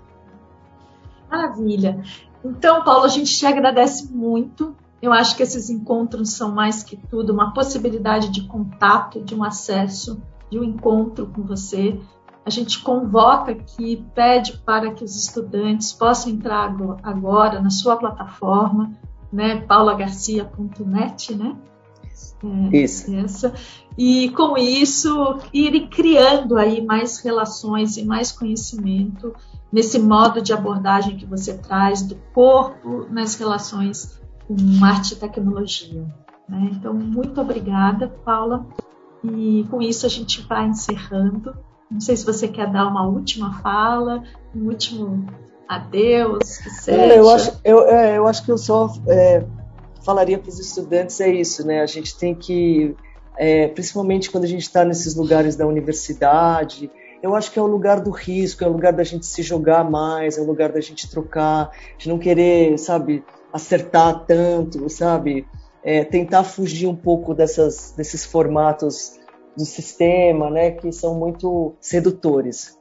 Maravilha. 1.30 2.02
Então, 2.48 2.82
Paulo, 2.82 3.04
a 3.04 3.08
gente 3.08 3.36
te 3.36 3.46
agradece 3.46 4.12
muito 4.12 4.74
eu 5.00 5.12
acho 5.12 5.36
que 5.36 5.42
esses 5.42 5.70
encontros 5.70 6.32
são 6.32 6.52
mais 6.52 6.82
que 6.82 6.96
tudo 6.96 7.32
uma 7.32 7.52
possibilidade 7.52 8.30
de 8.30 8.42
contato, 8.42 9.22
de 9.22 9.34
um 9.34 9.44
acesso, 9.44 10.20
de 10.50 10.58
um 10.58 10.64
encontro 10.64 11.26
com 11.26 11.42
você. 11.42 11.98
A 12.44 12.50
gente 12.50 12.82
convoca 12.82 13.52
aqui, 13.52 14.04
pede 14.14 14.58
para 14.58 14.92
que 14.92 15.04
os 15.04 15.14
estudantes 15.14 15.92
possam 15.92 16.32
entrar 16.32 16.74
agora 17.02 17.60
na 17.60 17.70
sua 17.70 17.96
plataforma, 17.96 18.92
né, 19.32 19.60
paulagarcia.net, 19.60 21.34
né? 21.34 21.56
É, 22.72 22.76
isso. 22.78 23.14
Essa. 23.14 23.54
E 23.96 24.30
com 24.30 24.56
isso, 24.56 25.38
ir 25.52 25.88
criando 25.88 26.56
aí 26.56 26.84
mais 26.84 27.18
relações 27.18 27.96
e 27.96 28.04
mais 28.04 28.32
conhecimento 28.32 29.34
nesse 29.72 29.98
modo 29.98 30.40
de 30.40 30.52
abordagem 30.52 31.16
que 31.16 31.26
você 31.26 31.56
traz 31.56 32.02
do 32.02 32.16
corpo 32.34 33.06
nas 33.10 33.34
relações 33.34 34.20
com 34.46 34.84
arte 34.84 35.12
e 35.12 35.16
tecnologia. 35.16 36.02
Né? 36.48 36.70
Então, 36.72 36.94
muito 36.94 37.40
obrigada, 37.40 38.08
Paula. 38.24 38.66
E 39.22 39.66
com 39.70 39.82
isso 39.82 40.06
a 40.06 40.08
gente 40.08 40.40
vai 40.42 40.66
encerrando. 40.66 41.54
Não 41.90 42.00
sei 42.00 42.16
se 42.16 42.24
você 42.24 42.48
quer 42.48 42.70
dar 42.70 42.86
uma 42.86 43.06
última 43.06 43.60
fala, 43.60 44.22
um 44.54 44.66
último 44.66 45.26
adeus, 45.68 46.58
que 46.58 46.70
seja. 46.70 46.98
É, 46.98 47.18
eu, 47.18 47.28
acho, 47.28 47.60
eu, 47.64 47.86
é, 47.86 48.18
eu 48.18 48.26
acho 48.26 48.44
que 48.44 48.50
eu 48.50 48.58
só 48.58 48.90
é, 49.06 49.44
falaria 50.02 50.38
para 50.38 50.48
os 50.48 50.58
estudantes 50.58 51.20
é 51.20 51.28
isso, 51.28 51.66
né? 51.66 51.82
A 51.82 51.86
gente 51.86 52.16
tem 52.16 52.34
que, 52.34 52.94
é, 53.36 53.68
principalmente 53.68 54.30
quando 54.30 54.44
a 54.44 54.48
gente 54.48 54.62
está 54.62 54.84
nesses 54.84 55.14
lugares 55.14 55.56
da 55.56 55.66
universidade, 55.66 56.90
eu 57.22 57.34
acho 57.34 57.50
que 57.50 57.58
é 57.58 57.62
o 57.62 57.66
lugar 57.66 58.00
do 58.00 58.10
risco, 58.10 58.64
é 58.64 58.66
o 58.66 58.72
lugar 58.72 58.92
da 58.92 59.04
gente 59.04 59.26
se 59.26 59.42
jogar 59.42 59.88
mais, 59.88 60.38
é 60.38 60.40
o 60.40 60.46
lugar 60.46 60.72
da 60.72 60.80
gente 60.80 61.10
trocar, 61.10 61.70
de 61.96 62.08
não 62.08 62.18
querer, 62.18 62.78
sabe, 62.78 63.24
acertar 63.52 64.24
tanto, 64.26 64.88
sabe? 64.88 65.46
É, 65.82 66.04
tentar 66.04 66.44
fugir 66.44 66.86
um 66.86 66.96
pouco 66.96 67.34
dessas, 67.34 67.92
desses 67.96 68.24
formatos 68.24 69.18
do 69.56 69.64
sistema, 69.64 70.50
né, 70.50 70.70
que 70.70 70.92
são 70.92 71.14
muito 71.14 71.74
sedutores. 71.80 72.78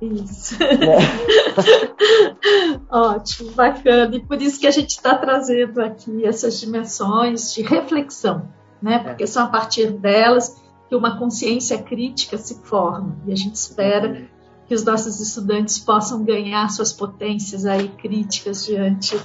Isso. 0.00 0.58
Né? 0.58 0.98
Ótimo, 2.90 3.50
bacana. 3.52 4.14
E 4.14 4.20
por 4.20 4.40
isso 4.40 4.60
que 4.60 4.66
a 4.66 4.70
gente 4.70 4.90
está 4.90 5.16
trazendo 5.16 5.80
aqui 5.82 6.24
essas 6.24 6.60
dimensões 6.60 7.52
de 7.52 7.62
reflexão, 7.62 8.48
né? 8.80 9.00
Porque 9.00 9.24
é. 9.24 9.26
são 9.26 9.44
a 9.44 9.48
partir 9.48 9.90
delas 9.90 10.56
que 10.88 10.96
uma 10.96 11.18
consciência 11.18 11.82
crítica 11.82 12.38
se 12.38 12.62
forma. 12.62 13.16
E 13.26 13.32
a 13.32 13.36
gente 13.36 13.54
espera 13.54 14.28
que 14.66 14.74
os 14.74 14.84
nossos 14.84 15.20
estudantes 15.20 15.78
possam 15.78 16.24
ganhar 16.24 16.68
suas 16.70 16.92
potências 16.92 17.64
aí 17.64 17.88
críticas 17.88 18.64
diante 18.66 19.18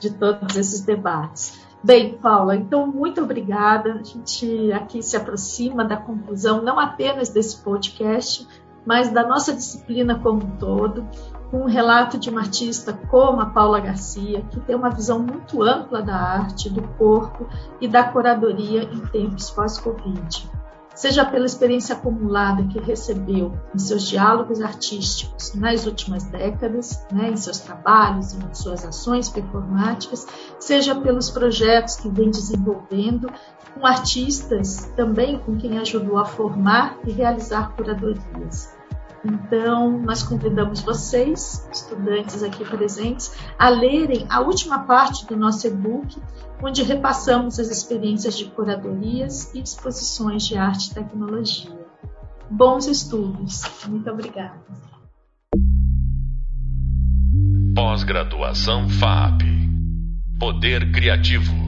de 0.00 0.10
todos 0.12 0.56
esses 0.56 0.80
debates. 0.80 1.66
Bem, 1.82 2.18
Paula, 2.18 2.56
então 2.56 2.86
muito 2.86 3.22
obrigada. 3.22 3.94
A 3.94 4.02
gente 4.02 4.72
aqui 4.72 5.00
se 5.02 5.16
aproxima 5.16 5.84
da 5.84 5.96
conclusão 5.96 6.62
não 6.62 6.78
apenas 6.78 7.28
desse 7.28 7.62
podcast, 7.62 8.46
mas 8.84 9.10
da 9.10 9.24
nossa 9.24 9.52
disciplina 9.52 10.18
como 10.18 10.44
um 10.44 10.56
todo, 10.56 11.06
com 11.50 11.58
um 11.58 11.66
relato 11.66 12.18
de 12.18 12.30
uma 12.30 12.40
artista 12.40 12.92
como 12.92 13.40
a 13.40 13.46
Paula 13.46 13.80
Garcia, 13.80 14.42
que 14.50 14.58
tem 14.60 14.74
uma 14.74 14.90
visão 14.90 15.20
muito 15.20 15.62
ampla 15.62 16.02
da 16.02 16.16
arte, 16.16 16.68
do 16.68 16.82
corpo 16.96 17.46
e 17.80 17.86
da 17.86 18.02
curadoria 18.02 18.82
em 18.82 19.00
tempos 19.06 19.50
pós-Covid. 19.50 20.57
Seja 20.98 21.24
pela 21.24 21.46
experiência 21.46 21.94
acumulada 21.94 22.64
que 22.64 22.80
recebeu 22.80 23.56
em 23.72 23.78
seus 23.78 24.08
diálogos 24.08 24.60
artísticos 24.60 25.54
nas 25.54 25.86
últimas 25.86 26.24
décadas, 26.24 27.06
né, 27.12 27.30
em 27.30 27.36
seus 27.36 27.60
trabalhos 27.60 28.34
em 28.34 28.52
suas 28.52 28.84
ações 28.84 29.28
performáticas, 29.28 30.26
seja 30.58 30.96
pelos 30.96 31.30
projetos 31.30 31.94
que 31.94 32.08
vem 32.08 32.32
desenvolvendo 32.32 33.30
com 33.72 33.86
artistas 33.86 34.90
também 34.96 35.38
com 35.38 35.56
quem 35.56 35.78
ajudou 35.78 36.18
a 36.18 36.24
formar 36.24 36.98
e 37.06 37.12
realizar 37.12 37.76
curadorias. 37.76 38.76
Então, 39.24 39.98
nós 39.98 40.22
convidamos 40.22 40.80
vocês, 40.80 41.68
estudantes 41.72 42.42
aqui 42.42 42.64
presentes, 42.64 43.36
a 43.58 43.68
lerem 43.68 44.26
a 44.30 44.40
última 44.40 44.80
parte 44.80 45.26
do 45.26 45.36
nosso 45.36 45.66
e-book, 45.66 46.20
onde 46.62 46.82
repassamos 46.82 47.58
as 47.58 47.68
experiências 47.68 48.36
de 48.36 48.46
curadorias 48.46 49.52
e 49.54 49.60
exposições 49.60 50.46
de 50.46 50.56
arte 50.56 50.90
e 50.90 50.94
tecnologia. 50.94 51.76
Bons 52.50 52.86
estudos. 52.86 53.62
Muito 53.86 54.08
obrigada. 54.10 54.62
Pós-graduação 57.74 58.88
FAP. 58.88 59.42
Poder 60.38 60.90
Criativo. 60.92 61.67